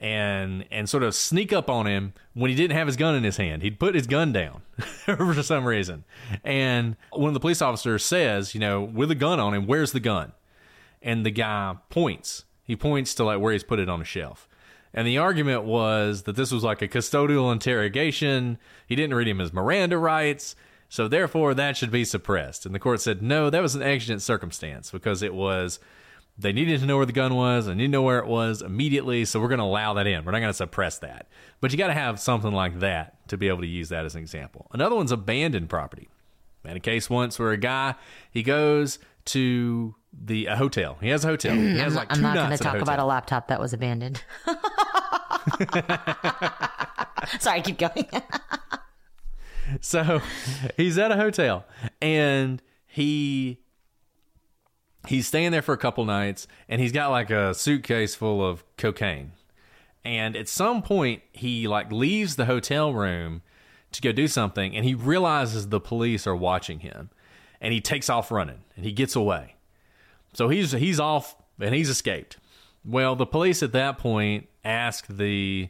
and 0.00 0.64
and 0.70 0.88
sort 0.88 1.02
of 1.02 1.14
sneak 1.14 1.52
up 1.52 1.68
on 1.68 1.86
him 1.86 2.14
when 2.32 2.48
he 2.48 2.56
didn't 2.56 2.76
have 2.76 2.86
his 2.86 2.96
gun 2.96 3.14
in 3.14 3.22
his 3.22 3.36
hand. 3.36 3.62
He'd 3.62 3.78
put 3.78 3.94
his 3.94 4.06
gun 4.06 4.32
down 4.32 4.62
for 5.04 5.42
some 5.42 5.64
reason. 5.64 6.04
And 6.42 6.96
one 7.10 7.28
of 7.28 7.34
the 7.34 7.40
police 7.40 7.60
officers 7.60 8.04
says, 8.04 8.54
you 8.54 8.60
know, 8.60 8.82
with 8.82 9.10
a 9.10 9.14
gun 9.14 9.38
on 9.38 9.54
him, 9.54 9.66
where's 9.66 9.92
the 9.92 10.00
gun? 10.00 10.32
And 11.02 11.24
the 11.24 11.30
guy 11.30 11.76
points. 11.90 12.44
He 12.64 12.76
points 12.76 13.14
to 13.16 13.24
like 13.24 13.40
where 13.40 13.52
he's 13.52 13.64
put 13.64 13.78
it 13.78 13.88
on 13.88 14.00
a 14.00 14.04
shelf. 14.04 14.48
And 14.92 15.06
the 15.06 15.18
argument 15.18 15.64
was 15.64 16.22
that 16.22 16.34
this 16.34 16.50
was 16.50 16.64
like 16.64 16.82
a 16.82 16.88
custodial 16.88 17.52
interrogation. 17.52 18.58
He 18.86 18.96
didn't 18.96 19.14
read 19.14 19.28
him 19.28 19.38
his 19.38 19.52
Miranda 19.52 19.98
rights. 19.98 20.56
So 20.88 21.06
therefore 21.06 21.54
that 21.54 21.76
should 21.76 21.92
be 21.92 22.04
suppressed. 22.04 22.66
And 22.66 22.74
the 22.74 22.80
court 22.80 23.00
said, 23.00 23.22
no, 23.22 23.50
that 23.50 23.62
was 23.62 23.76
an 23.76 23.82
exigent 23.82 24.22
circumstance 24.22 24.90
because 24.90 25.22
it 25.22 25.34
was 25.34 25.78
they 26.38 26.52
needed 26.52 26.80
to 26.80 26.86
know 26.86 26.96
where 26.96 27.06
the 27.06 27.12
gun 27.12 27.34
was 27.34 27.66
and 27.66 27.78
to 27.78 27.88
know 27.88 28.02
where 28.02 28.18
it 28.18 28.26
was 28.26 28.62
immediately. 28.62 29.24
So 29.24 29.40
we're 29.40 29.48
going 29.48 29.58
to 29.58 29.64
allow 29.64 29.94
that 29.94 30.06
in. 30.06 30.24
We're 30.24 30.32
not 30.32 30.40
going 30.40 30.50
to 30.50 30.54
suppress 30.54 30.98
that. 30.98 31.28
But 31.60 31.72
you 31.72 31.78
got 31.78 31.88
to 31.88 31.94
have 31.94 32.18
something 32.18 32.52
like 32.52 32.80
that 32.80 33.28
to 33.28 33.36
be 33.36 33.48
able 33.48 33.60
to 33.60 33.66
use 33.66 33.90
that 33.90 34.04
as 34.04 34.14
an 34.14 34.22
example. 34.22 34.66
Another 34.72 34.96
one's 34.96 35.12
abandoned 35.12 35.68
property. 35.68 36.08
I 36.64 36.68
had 36.68 36.76
a 36.76 36.80
case 36.80 37.10
once 37.10 37.38
where 37.38 37.50
a 37.50 37.56
guy 37.56 37.94
he 38.30 38.42
goes 38.42 38.98
to 39.26 39.94
the 40.12 40.46
a 40.46 40.56
hotel. 40.56 40.98
He 41.00 41.08
has 41.08 41.24
a 41.24 41.28
hotel. 41.28 41.54
He 41.54 41.78
has 41.78 41.94
like 41.94 42.08
I'm 42.10 42.22
not 42.22 42.34
going 42.34 42.46
to 42.46 42.50
nights 42.50 42.62
at 42.62 42.68
a 42.68 42.72
talk 42.72 42.82
about 42.82 42.98
a 42.98 43.04
laptop 43.04 43.48
that 43.48 43.60
was 43.60 43.72
abandoned. 43.72 44.22
Sorry, 47.40 47.62
keep 47.62 47.78
going. 47.78 48.08
So 49.80 50.20
he's 50.76 50.98
at 50.98 51.12
a 51.12 51.16
hotel 51.16 51.64
and 52.02 52.60
he 52.88 53.60
he's 55.06 55.26
staying 55.26 55.52
there 55.52 55.62
for 55.62 55.72
a 55.72 55.78
couple 55.78 56.04
nights 56.04 56.46
and 56.68 56.80
he's 56.80 56.92
got 56.92 57.10
like 57.10 57.30
a 57.30 57.54
suitcase 57.54 58.14
full 58.14 58.44
of 58.46 58.64
cocaine. 58.76 59.32
And 60.04 60.36
at 60.36 60.48
some 60.48 60.82
point 60.82 61.22
he 61.32 61.68
like 61.68 61.92
leaves 61.92 62.36
the 62.36 62.46
hotel 62.46 62.92
room 62.92 63.42
to 63.92 64.00
go 64.00 64.12
do 64.12 64.28
something 64.28 64.76
and 64.76 64.84
he 64.84 64.94
realizes 64.94 65.68
the 65.68 65.80
police 65.80 66.26
are 66.26 66.36
watching 66.36 66.80
him 66.80 67.10
and 67.60 67.72
he 67.72 67.80
takes 67.80 68.08
off 68.08 68.30
running 68.30 68.64
and 68.76 68.84
he 68.84 68.92
gets 68.92 69.16
away. 69.16 69.56
So 70.32 70.48
he's 70.48 70.72
he's 70.72 71.00
off 71.00 71.36
and 71.58 71.74
he's 71.74 71.88
escaped. 71.88 72.38
Well, 72.84 73.16
the 73.16 73.26
police 73.26 73.62
at 73.62 73.72
that 73.72 73.98
point 73.98 74.48
ask 74.64 75.06
the 75.06 75.68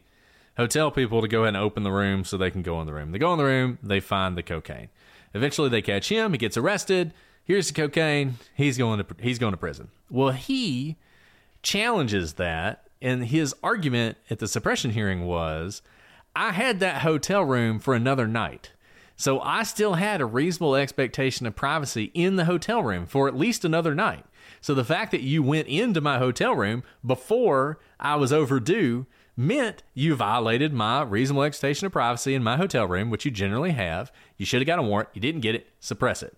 hotel 0.57 0.91
people 0.91 1.23
to 1.23 1.29
go 1.29 1.43
ahead 1.43 1.55
and 1.55 1.57
open 1.57 1.83
the 1.83 1.91
room 1.91 2.25
so 2.25 2.37
they 2.37 2.51
can 2.51 2.63
go 2.63 2.81
in 2.81 2.87
the 2.87 2.93
room. 2.93 3.13
They 3.13 3.19
go 3.19 3.33
in 3.33 3.39
the 3.39 3.45
room, 3.45 3.79
they 3.83 4.01
find 4.01 4.37
the 4.37 4.43
cocaine. 4.43 4.89
Eventually 5.35 5.69
they 5.69 5.83
catch 5.83 6.09
him, 6.09 6.33
he 6.33 6.39
gets 6.39 6.57
arrested. 6.57 7.13
Here's 7.45 7.69
the 7.69 7.75
cocaine. 7.75 8.35
He's 8.55 8.79
going 8.79 9.03
to 9.03 9.07
he's 9.21 9.39
going 9.39 9.53
to 9.53 9.57
prison. 9.57 9.89
Well, 10.09 10.31
he 10.31 10.97
challenges 11.63 12.35
that 12.35 12.89
and 13.03 13.27
his 13.27 13.55
argument 13.63 14.19
at 14.31 14.39
the 14.39 14.49
suppression 14.49 14.91
hearing 14.91 15.27
was 15.27 15.83
I 16.35 16.53
had 16.53 16.81
that 16.81 17.03
hotel 17.03 17.45
room 17.45 17.79
for 17.79 17.95
another 17.95 18.27
night. 18.29 18.73
So 19.17 19.41
I 19.41 19.65
still 19.65 19.95
had 19.95 20.21
a 20.21 20.27
reasonable 20.27 20.77
expectation 20.77 21.47
of 21.47 21.55
privacy 21.55 22.11
in 22.15 22.37
the 22.37 22.47
hotel 22.47 22.83
room 22.83 23.05
for 23.05 23.29
at 23.29 23.37
least 23.37 23.65
another 23.65 23.95
night. 23.95 24.25
So 24.61 24.75
the 24.75 24.85
fact 24.85 25.11
that 25.11 25.23
you 25.23 25.43
went 25.43 25.69
into 25.69 26.01
my 26.01 26.19
hotel 26.19 26.55
room 26.55 26.83
before 27.05 27.79
I 27.99 28.17
was 28.17 28.33
overdue 28.33 29.07
meant 29.37 29.83
you 29.95 30.15
violated 30.15 30.73
my 30.73 31.03
reasonable 31.03 31.43
expectation 31.43 31.87
of 31.87 31.93
privacy 31.93 32.35
in 32.35 32.43
my 32.43 32.57
hotel 32.57 32.87
room, 32.87 33.11
which 33.11 33.25
you 33.25 33.31
generally 33.31 33.73
have. 33.73 34.13
You 34.37 34.47
should 34.47 34.61
have 34.61 34.67
got 34.67 34.79
a 34.79 34.83
warrant. 34.83 35.11
You 35.15 35.21
didn't 35.21 35.41
get 35.41 35.55
it. 35.55 35.67
Suppress 35.81 36.23
it. 36.23 36.37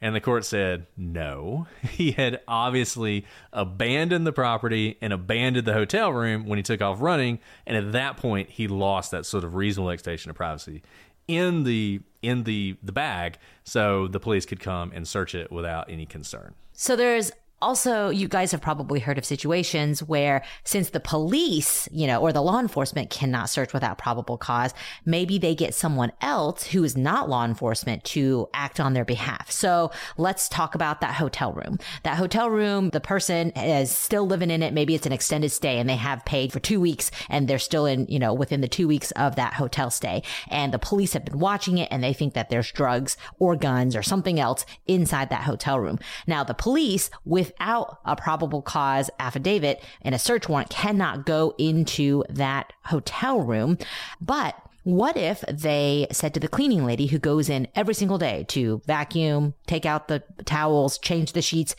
And 0.00 0.14
the 0.14 0.20
court 0.20 0.44
said 0.44 0.86
no. 0.96 1.66
He 1.82 2.12
had 2.12 2.40
obviously 2.46 3.24
abandoned 3.52 4.26
the 4.26 4.32
property 4.32 4.98
and 5.00 5.12
abandoned 5.12 5.66
the 5.66 5.72
hotel 5.72 6.12
room 6.12 6.46
when 6.46 6.58
he 6.58 6.62
took 6.62 6.82
off 6.82 7.00
running. 7.00 7.38
And 7.66 7.76
at 7.76 7.92
that 7.92 8.16
point, 8.16 8.50
he 8.50 8.68
lost 8.68 9.10
that 9.12 9.24
sort 9.26 9.44
of 9.44 9.54
reasonable 9.54 9.90
expectation 9.90 10.30
of 10.30 10.36
privacy 10.36 10.82
in 11.28 11.64
the 11.64 12.00
in 12.22 12.44
the 12.44 12.76
the 12.82 12.92
bag, 12.92 13.38
so 13.64 14.08
the 14.08 14.20
police 14.20 14.46
could 14.46 14.60
come 14.60 14.92
and 14.94 15.06
search 15.06 15.34
it 15.34 15.50
without 15.50 15.90
any 15.90 16.06
concern. 16.06 16.54
So 16.72 16.96
there's 16.96 17.32
also, 17.64 18.10
you 18.10 18.28
guys 18.28 18.52
have 18.52 18.60
probably 18.60 19.00
heard 19.00 19.16
of 19.16 19.24
situations 19.24 20.02
where 20.02 20.44
since 20.64 20.90
the 20.90 21.00
police, 21.00 21.88
you 21.90 22.06
know, 22.06 22.20
or 22.20 22.30
the 22.30 22.42
law 22.42 22.60
enforcement 22.60 23.08
cannot 23.08 23.48
search 23.48 23.72
without 23.72 23.96
probable 23.96 24.36
cause, 24.36 24.74
maybe 25.06 25.38
they 25.38 25.54
get 25.54 25.74
someone 25.74 26.12
else 26.20 26.66
who 26.66 26.84
is 26.84 26.94
not 26.94 27.30
law 27.30 27.42
enforcement 27.42 28.04
to 28.04 28.46
act 28.52 28.80
on 28.80 28.92
their 28.92 29.06
behalf. 29.06 29.50
So 29.50 29.90
let's 30.18 30.46
talk 30.50 30.74
about 30.74 31.00
that 31.00 31.14
hotel 31.14 31.54
room. 31.54 31.78
That 32.02 32.18
hotel 32.18 32.50
room, 32.50 32.90
the 32.90 33.00
person 33.00 33.48
is 33.52 33.90
still 33.90 34.26
living 34.26 34.50
in 34.50 34.62
it. 34.62 34.74
Maybe 34.74 34.94
it's 34.94 35.06
an 35.06 35.12
extended 35.12 35.50
stay 35.50 35.78
and 35.78 35.88
they 35.88 35.96
have 35.96 36.22
paid 36.26 36.52
for 36.52 36.60
two 36.60 36.82
weeks 36.82 37.10
and 37.30 37.48
they're 37.48 37.58
still 37.58 37.86
in, 37.86 38.06
you 38.10 38.18
know, 38.18 38.34
within 38.34 38.60
the 38.60 38.68
two 38.68 38.86
weeks 38.86 39.10
of 39.12 39.36
that 39.36 39.54
hotel 39.54 39.90
stay. 39.90 40.22
And 40.48 40.70
the 40.70 40.78
police 40.78 41.14
have 41.14 41.24
been 41.24 41.38
watching 41.38 41.78
it 41.78 41.88
and 41.90 42.04
they 42.04 42.12
think 42.12 42.34
that 42.34 42.50
there's 42.50 42.70
drugs 42.70 43.16
or 43.38 43.56
guns 43.56 43.96
or 43.96 44.02
something 44.02 44.38
else 44.38 44.66
inside 44.86 45.30
that 45.30 45.44
hotel 45.44 45.80
room. 45.80 45.98
Now 46.26 46.44
the 46.44 46.52
police 46.52 47.08
with 47.24 47.53
without 47.54 47.98
a 48.04 48.16
probable 48.16 48.62
cause 48.62 49.10
affidavit 49.18 49.82
and 50.02 50.14
a 50.14 50.18
search 50.18 50.48
warrant 50.48 50.70
cannot 50.70 51.26
go 51.26 51.54
into 51.58 52.24
that 52.28 52.72
hotel 52.84 53.40
room. 53.40 53.78
But 54.20 54.56
what 54.82 55.16
if 55.16 55.42
they 55.50 56.06
said 56.12 56.34
to 56.34 56.40
the 56.40 56.48
cleaning 56.48 56.84
lady 56.84 57.06
who 57.06 57.18
goes 57.18 57.48
in 57.48 57.68
every 57.74 57.94
single 57.94 58.18
day 58.18 58.44
to 58.48 58.82
vacuum, 58.86 59.54
take 59.66 59.86
out 59.86 60.08
the 60.08 60.22
towels, 60.44 60.98
change 60.98 61.32
the 61.32 61.40
sheets, 61.40 61.74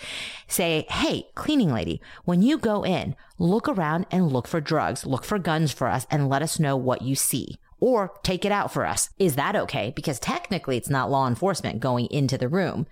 say, 0.47 0.88
Hey, 0.89 1.27
cleaning 1.35 1.71
lady, 1.71 2.01
when 2.23 2.41
you 2.41 2.57
go 2.57 2.83
in, 2.83 3.15
look 3.38 3.69
around 3.69 4.07
and 4.09 4.31
look 4.31 4.47
for 4.47 4.59
drugs, 4.59 5.05
look 5.05 5.23
for 5.23 5.38
guns 5.38 5.71
for 5.71 5.88
us 5.88 6.07
and 6.09 6.29
let 6.29 6.41
us 6.41 6.59
know 6.59 6.75
what 6.75 7.03
you 7.03 7.13
see 7.15 7.57
or 7.79 8.11
take 8.23 8.43
it 8.43 8.51
out 8.51 8.73
for 8.73 8.88
us. 8.88 9.11
Is 9.19 9.35
that 9.35 9.55
okay? 9.55 9.93
Because 9.95 10.19
technically 10.19 10.77
it's 10.77 10.89
not 10.89 11.11
law 11.11 11.27
enforcement 11.27 11.81
going 11.81 12.07
into 12.07 12.39
the 12.39 12.47
room. 12.47 12.88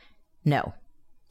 No, 0.46 0.74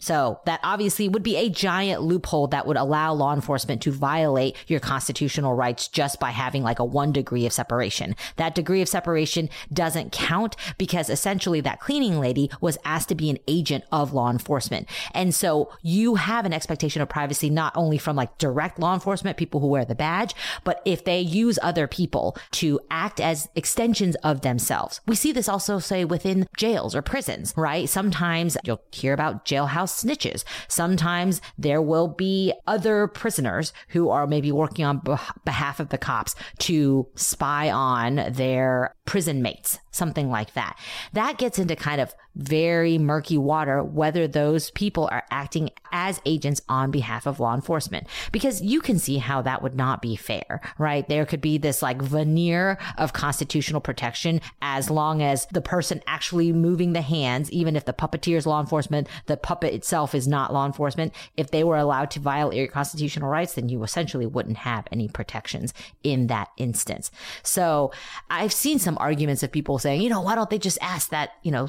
so 0.02 0.40
that 0.46 0.58
obviously 0.64 1.08
would 1.08 1.22
be 1.22 1.36
a 1.36 1.48
giant 1.48 2.02
loophole 2.02 2.48
that 2.48 2.66
would 2.66 2.76
allow 2.76 3.12
law 3.12 3.32
enforcement 3.32 3.80
to 3.82 3.92
violate 3.92 4.56
your 4.66 4.80
constitutional 4.80 5.54
rights 5.54 5.86
just 5.86 6.18
by 6.18 6.30
having 6.30 6.64
like 6.64 6.80
a 6.80 6.84
one 6.84 7.12
degree 7.12 7.46
of 7.46 7.52
separation. 7.52 8.16
That 8.34 8.56
degree 8.56 8.82
of 8.82 8.88
separation 8.88 9.48
doesn't 9.72 10.10
count 10.10 10.56
because 10.76 11.08
essentially 11.08 11.60
that 11.60 11.78
cleaning 11.78 12.18
lady 12.18 12.50
was 12.60 12.78
asked 12.84 13.10
to 13.10 13.14
be 13.14 13.30
an 13.30 13.38
agent 13.46 13.84
of 13.92 14.12
law 14.12 14.28
enforcement. 14.28 14.88
And 15.14 15.32
so 15.32 15.70
you 15.82 16.16
have 16.16 16.44
an 16.46 16.52
expectation 16.52 17.00
of 17.00 17.08
privacy 17.08 17.48
not 17.48 17.72
only 17.76 17.96
from 17.96 18.16
like 18.16 18.38
direct 18.38 18.80
law 18.80 18.94
enforcement, 18.94 19.36
people 19.36 19.60
who 19.60 19.68
wear 19.68 19.84
the 19.84 19.94
badge, 19.94 20.34
but 20.64 20.82
if 20.84 21.04
they 21.04 21.20
use 21.20 21.60
other 21.62 21.86
people 21.86 22.36
to 22.50 22.80
act 22.90 23.20
as 23.20 23.48
extensions 23.54 24.16
of 24.16 24.40
themselves. 24.40 25.00
We 25.06 25.14
see 25.14 25.30
this 25.30 25.48
also 25.48 25.78
say 25.78 26.04
within 26.04 26.48
jails 26.56 26.96
or 26.96 27.02
prisons, 27.02 27.54
right? 27.56 27.88
Sometimes 27.88 28.56
you'll 28.64 28.82
hear 28.90 29.12
about 29.12 29.44
jailhouse 29.44 29.91
snitches. 29.92 30.44
Sometimes 30.68 31.40
there 31.58 31.82
will 31.82 32.08
be 32.08 32.52
other 32.66 33.06
prisoners 33.06 33.72
who 33.88 34.10
are 34.10 34.26
maybe 34.26 34.52
working 34.52 34.84
on 34.84 35.02
behalf 35.44 35.80
of 35.80 35.90
the 35.90 35.98
cops 35.98 36.34
to 36.60 37.06
spy 37.14 37.70
on 37.70 38.16
their 38.30 38.94
prison 39.04 39.42
mates, 39.42 39.78
something 39.92 40.28
like 40.28 40.54
that. 40.54 40.76
That 41.12 41.38
gets 41.38 41.58
into 41.58 41.76
kind 41.76 42.00
of 42.00 42.14
very 42.34 42.96
murky 42.98 43.36
water 43.36 43.82
whether 43.82 44.26
those 44.26 44.70
people 44.70 45.08
are 45.12 45.24
acting 45.30 45.70
as 45.92 46.20
agents 46.24 46.62
on 46.68 46.90
behalf 46.90 47.26
of 47.26 47.38
law 47.38 47.54
enforcement. 47.54 48.06
Because 48.32 48.62
you 48.62 48.80
can 48.80 48.98
see 48.98 49.18
how 49.18 49.42
that 49.42 49.62
would 49.62 49.76
not 49.76 50.00
be 50.00 50.16
fair, 50.16 50.60
right? 50.78 51.06
There 51.08 51.26
could 51.26 51.42
be 51.42 51.58
this 51.58 51.82
like 51.82 52.00
veneer 52.00 52.78
of 52.96 53.12
constitutional 53.12 53.80
protection 53.80 54.40
as 54.62 54.90
long 54.90 55.22
as 55.22 55.46
the 55.52 55.60
person 55.60 56.02
actually 56.06 56.52
moving 56.52 56.94
the 56.94 57.02
hands, 57.02 57.50
even 57.52 57.76
if 57.76 57.84
the 57.84 57.92
puppeteer 57.92 58.36
is 58.36 58.46
law 58.46 58.60
enforcement, 58.60 59.08
the 59.26 59.36
puppet 59.36 59.74
itself 59.74 60.14
is 60.14 60.26
not 60.26 60.52
law 60.52 60.66
enforcement. 60.66 61.12
If 61.36 61.50
they 61.50 61.64
were 61.64 61.76
allowed 61.76 62.10
to 62.12 62.20
violate 62.20 62.56
your 62.56 62.68
constitutional 62.68 63.28
rights, 63.28 63.54
then 63.54 63.68
you 63.68 63.82
essentially 63.82 64.26
wouldn't 64.26 64.58
have 64.58 64.86
any 64.90 65.08
protections 65.08 65.74
in 66.02 66.28
that 66.28 66.48
instance. 66.56 67.10
So 67.42 67.92
I've 68.30 68.52
seen 68.52 68.78
some 68.78 68.96
arguments 68.98 69.42
of 69.42 69.52
people 69.52 69.78
saying, 69.82 70.02
you 70.02 70.08
know, 70.08 70.20
why 70.20 70.34
don't 70.34 70.50
they 70.50 70.58
just 70.58 70.78
ask 70.80 71.10
that, 71.10 71.30
you 71.42 71.50
know, 71.50 71.68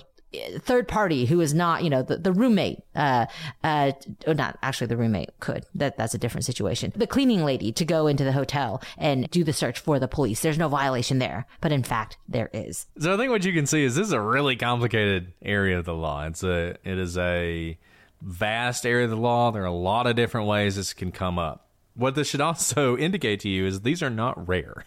third 0.59 0.87
party 0.87 1.25
who 1.25 1.41
is 1.41 1.53
not, 1.53 1.83
you 1.83 1.89
know, 1.89 2.01
the, 2.01 2.17
the 2.17 2.31
roommate, 2.31 2.79
uh, 2.95 3.25
uh, 3.63 3.91
not 4.27 4.57
actually 4.61 4.87
the 4.87 4.97
roommate 4.97 5.29
could. 5.39 5.65
That 5.75 5.97
that's 5.97 6.13
a 6.13 6.17
different 6.17 6.45
situation. 6.45 6.91
The 6.95 7.07
cleaning 7.07 7.43
lady 7.45 7.71
to 7.73 7.85
go 7.85 8.07
into 8.07 8.23
the 8.23 8.31
hotel 8.31 8.81
and 8.97 9.29
do 9.29 9.43
the 9.43 9.53
search 9.53 9.79
for 9.79 9.99
the 9.99 10.07
police. 10.07 10.41
There's 10.41 10.57
no 10.57 10.69
violation 10.69 11.19
there, 11.19 11.45
but 11.61 11.71
in 11.71 11.83
fact 11.83 12.17
there 12.27 12.49
is. 12.53 12.87
So 12.99 13.13
I 13.13 13.17
think 13.17 13.31
what 13.31 13.45
you 13.45 13.53
can 13.53 13.65
see 13.65 13.83
is 13.83 13.95
this 13.95 14.07
is 14.07 14.13
a 14.13 14.21
really 14.21 14.55
complicated 14.55 15.33
area 15.41 15.77
of 15.77 15.85
the 15.85 15.93
law. 15.93 16.25
It's 16.25 16.43
a 16.43 16.75
it 16.83 16.97
is 16.97 17.17
a 17.17 17.77
vast 18.21 18.85
area 18.85 19.05
of 19.05 19.11
the 19.11 19.17
law. 19.17 19.51
There 19.51 19.63
are 19.63 19.65
a 19.65 19.71
lot 19.71 20.07
of 20.07 20.15
different 20.15 20.47
ways 20.47 20.75
this 20.75 20.93
can 20.93 21.11
come 21.11 21.37
up. 21.37 21.67
What 21.95 22.15
this 22.15 22.27
should 22.29 22.41
also 22.41 22.97
indicate 22.97 23.41
to 23.41 23.49
you 23.49 23.65
is 23.65 23.81
these 23.81 24.01
are 24.01 24.09
not 24.09 24.47
rare. 24.47 24.85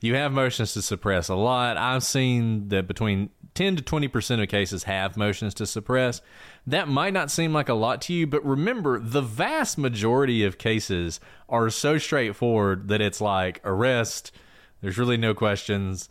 You 0.00 0.14
have 0.14 0.32
motions 0.32 0.72
to 0.74 0.82
suppress 0.82 1.28
a 1.28 1.34
lot. 1.34 1.76
I've 1.76 2.02
seen 2.02 2.68
that 2.68 2.86
between 2.86 3.30
10 3.54 3.76
to 3.76 3.82
20% 3.82 4.42
of 4.42 4.48
cases 4.48 4.84
have 4.84 5.16
motions 5.16 5.54
to 5.54 5.66
suppress. 5.66 6.22
That 6.66 6.88
might 6.88 7.12
not 7.12 7.30
seem 7.30 7.52
like 7.52 7.68
a 7.68 7.74
lot 7.74 8.00
to 8.02 8.14
you, 8.14 8.26
but 8.26 8.44
remember, 8.44 8.98
the 8.98 9.20
vast 9.20 9.76
majority 9.76 10.44
of 10.44 10.58
cases 10.58 11.20
are 11.48 11.68
so 11.68 11.98
straightforward 11.98 12.88
that 12.88 13.00
it's 13.00 13.20
like 13.20 13.60
arrest, 13.64 14.32
there's 14.80 14.98
really 14.98 15.16
no 15.16 15.34
questions, 15.34 16.08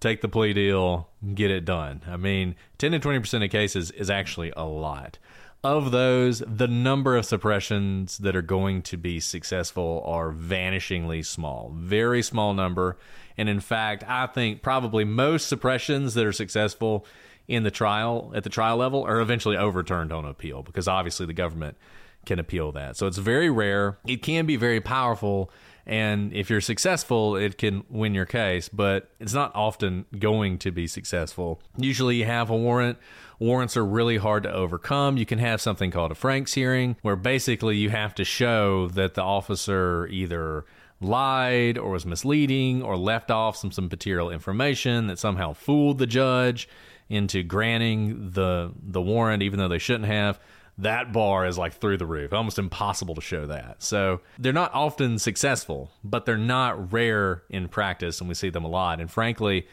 take 0.00 0.20
the 0.20 0.28
plea 0.28 0.52
deal, 0.52 1.08
get 1.34 1.50
it 1.50 1.64
done. 1.64 2.02
I 2.08 2.16
mean, 2.16 2.56
10 2.78 2.92
to 2.92 3.00
20% 3.00 3.44
of 3.44 3.50
cases 3.50 3.90
is 3.92 4.10
actually 4.10 4.52
a 4.56 4.64
lot. 4.64 5.18
Of 5.62 5.90
those, 5.90 6.42
the 6.46 6.68
number 6.68 7.16
of 7.16 7.26
suppressions 7.26 8.16
that 8.18 8.34
are 8.34 8.42
going 8.42 8.80
to 8.82 8.96
be 8.96 9.20
successful 9.20 10.02
are 10.06 10.32
vanishingly 10.32 11.24
small. 11.24 11.70
Very 11.76 12.22
small 12.22 12.54
number. 12.54 12.96
And 13.36 13.46
in 13.46 13.60
fact, 13.60 14.02
I 14.08 14.26
think 14.26 14.62
probably 14.62 15.04
most 15.04 15.48
suppressions 15.48 16.14
that 16.14 16.24
are 16.24 16.32
successful 16.32 17.04
in 17.46 17.62
the 17.62 17.70
trial 17.70 18.32
at 18.34 18.42
the 18.42 18.48
trial 18.48 18.78
level 18.78 19.02
are 19.04 19.20
eventually 19.20 19.56
overturned 19.56 20.12
on 20.12 20.24
appeal 20.24 20.62
because 20.62 20.88
obviously 20.88 21.26
the 21.26 21.34
government 21.34 21.76
can 22.24 22.38
appeal 22.38 22.72
that. 22.72 22.96
So 22.96 23.06
it's 23.06 23.18
very 23.18 23.50
rare. 23.50 23.98
It 24.06 24.22
can 24.22 24.46
be 24.46 24.56
very 24.56 24.80
powerful. 24.80 25.50
And 25.86 26.32
if 26.32 26.48
you're 26.48 26.60
successful, 26.60 27.36
it 27.36 27.58
can 27.58 27.84
win 27.88 28.14
your 28.14 28.26
case, 28.26 28.68
but 28.68 29.10
it's 29.18 29.34
not 29.34 29.52
often 29.54 30.06
going 30.18 30.58
to 30.58 30.70
be 30.70 30.86
successful. 30.86 31.60
Usually 31.76 32.16
you 32.16 32.26
have 32.26 32.50
a 32.50 32.56
warrant. 32.56 32.98
Warrants 33.40 33.76
are 33.76 33.84
really 33.84 34.18
hard 34.18 34.42
to 34.42 34.52
overcome. 34.52 35.16
You 35.16 35.24
can 35.26 35.38
have 35.38 35.60
something 35.60 35.90
called 35.90 36.12
a 36.12 36.14
Franks 36.14 36.52
hearing, 36.52 36.96
where 37.00 37.16
basically 37.16 37.78
you 37.78 37.88
have 37.88 38.14
to 38.16 38.24
show 38.24 38.88
that 38.88 39.14
the 39.14 39.22
officer 39.22 40.06
either 40.08 40.66
lied 41.00 41.78
or 41.78 41.92
was 41.92 42.04
misleading 42.04 42.82
or 42.82 42.96
left 42.96 43.30
off 43.30 43.56
some, 43.56 43.72
some 43.72 43.88
material 43.88 44.30
information 44.30 45.06
that 45.06 45.18
somehow 45.18 45.54
fooled 45.54 45.96
the 45.96 46.06
judge 46.06 46.68
into 47.08 47.42
granting 47.42 48.30
the 48.30 48.72
the 48.80 49.00
warrant 49.00 49.42
even 49.42 49.58
though 49.58 49.68
they 49.68 49.78
shouldn't 49.78 50.04
have. 50.04 50.38
That 50.76 51.12
bar 51.12 51.46
is 51.46 51.58
like 51.58 51.74
through 51.74 51.96
the 51.98 52.06
roof. 52.06 52.32
Almost 52.32 52.58
impossible 52.58 53.14
to 53.14 53.20
show 53.20 53.46
that. 53.46 53.82
So 53.82 54.20
they're 54.38 54.52
not 54.52 54.72
often 54.74 55.18
successful 55.18 55.90
but 56.04 56.26
they're 56.26 56.36
not 56.36 56.92
rare 56.92 57.42
in 57.48 57.68
practice 57.68 58.20
and 58.20 58.28
we 58.28 58.34
see 58.34 58.50
them 58.50 58.64
a 58.64 58.68
lot. 58.68 59.00
And 59.00 59.10
frankly 59.10 59.66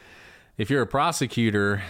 if 0.57 0.69
you're 0.69 0.81
a 0.81 0.87
prosecutor 0.87 1.83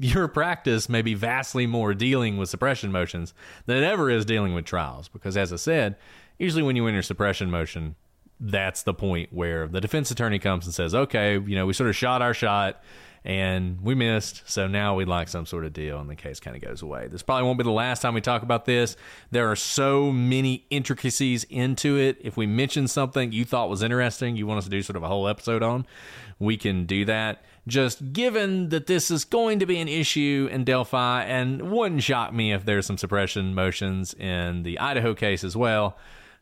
your 0.00 0.28
practice 0.28 0.88
may 0.88 1.02
be 1.02 1.14
vastly 1.14 1.66
more 1.66 1.94
dealing 1.94 2.38
with 2.38 2.48
suppression 2.48 2.90
motions 2.90 3.34
than 3.66 3.76
it 3.76 3.84
ever 3.84 4.10
is 4.10 4.24
dealing 4.24 4.54
with 4.54 4.64
trials 4.64 5.08
because 5.08 5.36
as 5.36 5.52
i 5.52 5.56
said 5.56 5.94
usually 6.38 6.62
when 6.62 6.74
you 6.74 6.84
win 6.84 6.94
your 6.94 7.02
suppression 7.02 7.50
motion 7.50 7.94
that's 8.40 8.82
the 8.82 8.94
point 8.94 9.32
where 9.32 9.66
the 9.68 9.80
defense 9.80 10.10
attorney 10.10 10.38
comes 10.38 10.66
and 10.66 10.74
says, 10.74 10.94
okay, 10.94 11.34
you 11.34 11.54
know, 11.54 11.66
we 11.66 11.72
sort 11.72 11.88
of 11.88 11.96
shot 11.96 12.22
our 12.22 12.34
shot 12.34 12.82
and 13.24 13.80
we 13.80 13.94
missed. 13.94 14.42
So 14.50 14.66
now 14.66 14.96
we'd 14.96 15.08
like 15.08 15.28
some 15.28 15.46
sort 15.46 15.64
of 15.64 15.72
deal, 15.72 15.98
and 15.98 16.10
the 16.10 16.14
case 16.14 16.40
kind 16.40 16.54
of 16.54 16.62
goes 16.62 16.82
away. 16.82 17.08
This 17.08 17.22
probably 17.22 17.44
won't 17.44 17.56
be 17.56 17.64
the 17.64 17.70
last 17.70 18.02
time 18.02 18.12
we 18.12 18.20
talk 18.20 18.42
about 18.42 18.66
this. 18.66 18.96
There 19.30 19.50
are 19.50 19.56
so 19.56 20.12
many 20.12 20.66
intricacies 20.68 21.44
into 21.44 21.96
it. 21.96 22.18
If 22.20 22.36
we 22.36 22.46
mention 22.46 22.86
something 22.86 23.32
you 23.32 23.46
thought 23.46 23.70
was 23.70 23.82
interesting, 23.82 24.36
you 24.36 24.46
want 24.46 24.58
us 24.58 24.64
to 24.64 24.70
do 24.70 24.82
sort 24.82 24.96
of 24.96 25.02
a 25.02 25.08
whole 25.08 25.26
episode 25.26 25.62
on, 25.62 25.86
we 26.38 26.58
can 26.58 26.84
do 26.84 27.06
that. 27.06 27.42
Just 27.66 28.12
given 28.12 28.68
that 28.68 28.86
this 28.86 29.10
is 29.10 29.24
going 29.24 29.58
to 29.60 29.66
be 29.66 29.78
an 29.78 29.88
issue 29.88 30.48
in 30.50 30.64
Delphi, 30.64 31.22
and 31.24 31.70
wouldn't 31.70 32.02
shock 32.02 32.32
me 32.32 32.52
if 32.52 32.64
there's 32.64 32.86
some 32.86 32.98
suppression 32.98 33.54
motions 33.54 34.12
in 34.14 34.64
the 34.64 34.78
Idaho 34.78 35.14
case 35.14 35.44
as 35.44 35.56
well 35.56 35.96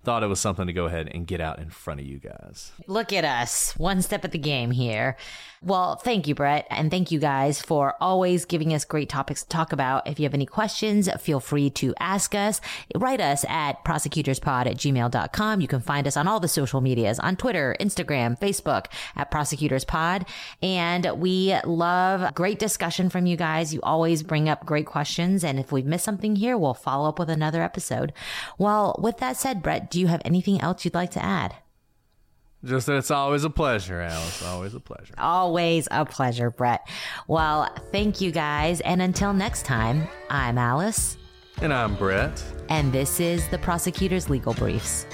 thought 0.05 0.23
it 0.23 0.27
was 0.27 0.41
something 0.41 0.67
to 0.67 0.73
go 0.73 0.87
ahead 0.87 1.09
and 1.15 1.27
get 1.27 1.41
out 1.41 1.59
in 1.59 1.71
front 1.71 2.01
of 2.01 2.07
you 2.07 2.19
guys. 2.19 2.73
Look 2.87 3.13
at 3.13 3.25
us, 3.25 3.77
one 3.77 4.03
step 4.03 4.25
at 4.25 4.33
the 4.33 4.39
game 4.39 4.71
here. 4.71 5.17
Well, 5.65 5.95
thank 5.95 6.27
you, 6.27 6.35
Brett. 6.35 6.67
And 6.71 6.91
thank 6.91 7.13
you 7.13 7.21
guys 7.21 7.63
for 7.63 7.95
always 8.01 8.45
giving 8.45 8.75
us 8.75 8.85
great 8.85 9.09
topics 9.09 9.45
to 9.45 9.49
talk 9.49 9.73
about. 9.73 10.09
If 10.09 10.19
you 10.19 10.25
have 10.25 10.35
any 10.35 10.45
questions, 10.45 11.09
feel 11.21 11.39
free 11.39 11.71
to 11.71 11.95
ask 12.01 12.35
us. 12.35 12.61
Write 12.97 13.21
us 13.21 13.45
at 13.49 13.85
prosecutorspod 13.85 14.67
at 14.67 14.77
gmail.com. 14.77 15.61
You 15.61 15.69
can 15.69 15.81
find 15.81 16.09
us 16.09 16.17
on 16.17 16.27
all 16.27 16.41
the 16.41 16.49
social 16.49 16.81
medias 16.81 17.21
on 17.21 17.37
Twitter, 17.37 17.77
Instagram, 17.79 18.37
Facebook 18.41 18.87
at 19.15 19.31
prosecutorspod. 19.31 20.27
And 20.63 21.09
we 21.21 21.57
love 21.65 22.35
great 22.35 22.59
discussion 22.59 23.09
from 23.09 23.27
you 23.27 23.37
guys. 23.37 23.73
You 23.73 23.79
always 23.85 24.25
bring 24.25 24.49
up 24.49 24.67
great 24.67 24.87
questions. 24.87 25.45
And 25.45 25.61
if 25.61 25.71
we've 25.71 25.87
missed 25.87 26.05
something 26.05 26.35
here, 26.35 26.59
we'll 26.59 26.75
follow 26.75 27.09
up 27.09 27.21
with 27.21 27.31
another 27.31 27.63
episode. 27.63 28.13
Well, 28.59 28.97
with 29.01 29.19
that 29.19 29.37
said, 29.37 29.63
Brett, 29.63 29.93
do 29.93 30.01
you 30.01 30.09
have 30.09 30.23
anything 30.25 30.61
else 30.61 30.85
you'd 30.85 30.95
like 30.95 31.13
to 31.13 31.25
add? 31.25 31.55
Just 32.65 32.87
that 32.87 32.97
it's 32.97 33.11
always 33.11 33.43
a 33.43 33.51
pleasure, 33.51 34.01
Alice. 34.01 34.45
Always 34.45 34.75
a 34.75 34.81
pleasure. 34.81 35.15
Always 35.19 35.89
a 35.91 36.05
pleasure, 36.05 36.51
Brett. 36.51 36.89
Well, 37.27 37.69
thank 37.91 38.21
you 38.21 38.31
guys. 38.31 38.81
And 38.83 39.03
until 39.03 39.33
next 39.33 39.65
time, 39.65 40.07
I'm 40.31 40.59
Alice. 40.59 41.17
And 41.61 41.73
I'm 41.73 41.97
Brett. 41.97 42.43
And 42.69 42.93
this 42.93 43.19
is 43.19 43.49
the 43.49 43.59
Prosecutor's 43.59 44.31
Legal 44.31 44.55
Briefs. 44.55 45.07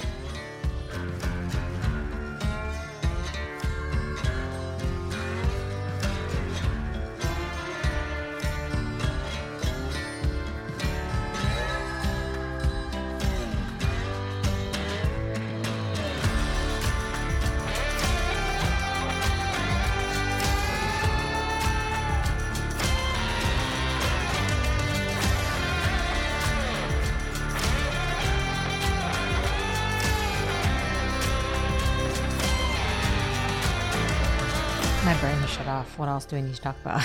My 35.08 35.14
brain 35.22 35.38
shut 35.46 35.66
off. 35.66 35.98
What 35.98 36.10
else 36.10 36.26
do 36.26 36.36
we 36.36 36.42
need 36.42 36.54
to 36.54 36.60
talk 36.60 36.76
about? 36.82 37.02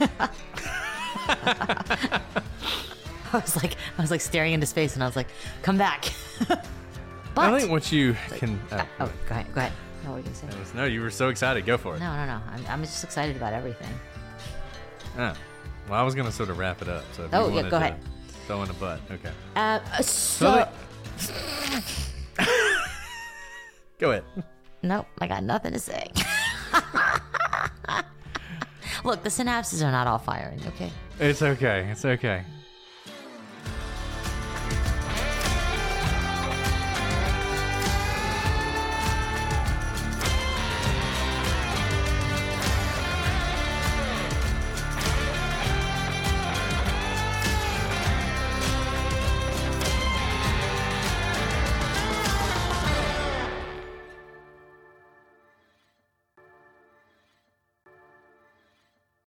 I 1.30 2.20
was 3.32 3.54
like, 3.54 3.76
I 3.96 4.00
was 4.02 4.10
like 4.10 4.20
staring 4.20 4.52
into 4.52 4.66
space, 4.66 4.94
and 4.94 5.02
I 5.04 5.06
was 5.06 5.14
like, 5.14 5.28
"Come 5.62 5.78
back." 5.78 6.06
but 6.48 6.58
I 7.36 7.56
think 7.56 7.70
what 7.70 7.92
you 7.92 8.16
can. 8.30 8.58
Uh, 8.72 8.84
oh, 8.98 9.06
go 9.28 9.34
ahead, 9.36 9.46
go 9.54 9.60
ahead. 9.60 9.72
No, 10.02 10.10
what 10.10 10.14
were 10.14 10.18
you 10.18 10.24
gonna 10.24 10.64
say? 10.64 10.76
no, 10.76 10.86
you 10.86 11.02
were 11.02 11.10
so 11.12 11.28
excited. 11.28 11.64
Go 11.64 11.78
for 11.78 11.94
it. 11.94 12.00
No, 12.00 12.12
no, 12.16 12.26
no. 12.26 12.40
I'm, 12.50 12.66
I'm 12.68 12.82
just 12.82 13.04
excited 13.04 13.36
about 13.36 13.52
everything. 13.52 13.94
Oh. 15.16 15.32
Well, 15.88 16.00
I 16.00 16.02
was 16.02 16.16
gonna 16.16 16.32
sort 16.32 16.50
of 16.50 16.58
wrap 16.58 16.82
it 16.82 16.88
up. 16.88 17.04
So 17.12 17.26
if 17.26 17.32
Oh, 17.32 17.48
you 17.48 17.54
yeah, 17.54 17.62
go 17.62 17.70
to 17.70 17.76
ahead. 17.76 18.00
Throw 18.48 18.60
in 18.64 18.70
a 18.70 18.74
butt. 18.74 18.98
Okay. 19.08 19.30
Uh, 19.54 19.78
so 20.00 20.68
Go 24.00 24.10
ahead. 24.10 24.24
nope, 24.82 25.06
I 25.20 25.28
got 25.28 25.44
nothing 25.44 25.74
to 25.74 25.78
say. 25.78 26.10
Look, 29.04 29.22
the 29.22 29.30
synapses 29.30 29.82
are 29.86 29.90
not 29.90 30.06
all 30.06 30.18
firing. 30.18 30.60
Okay. 30.68 30.90
It's 31.18 31.42
okay. 31.42 31.88
It's 31.90 32.04
okay. 32.04 32.44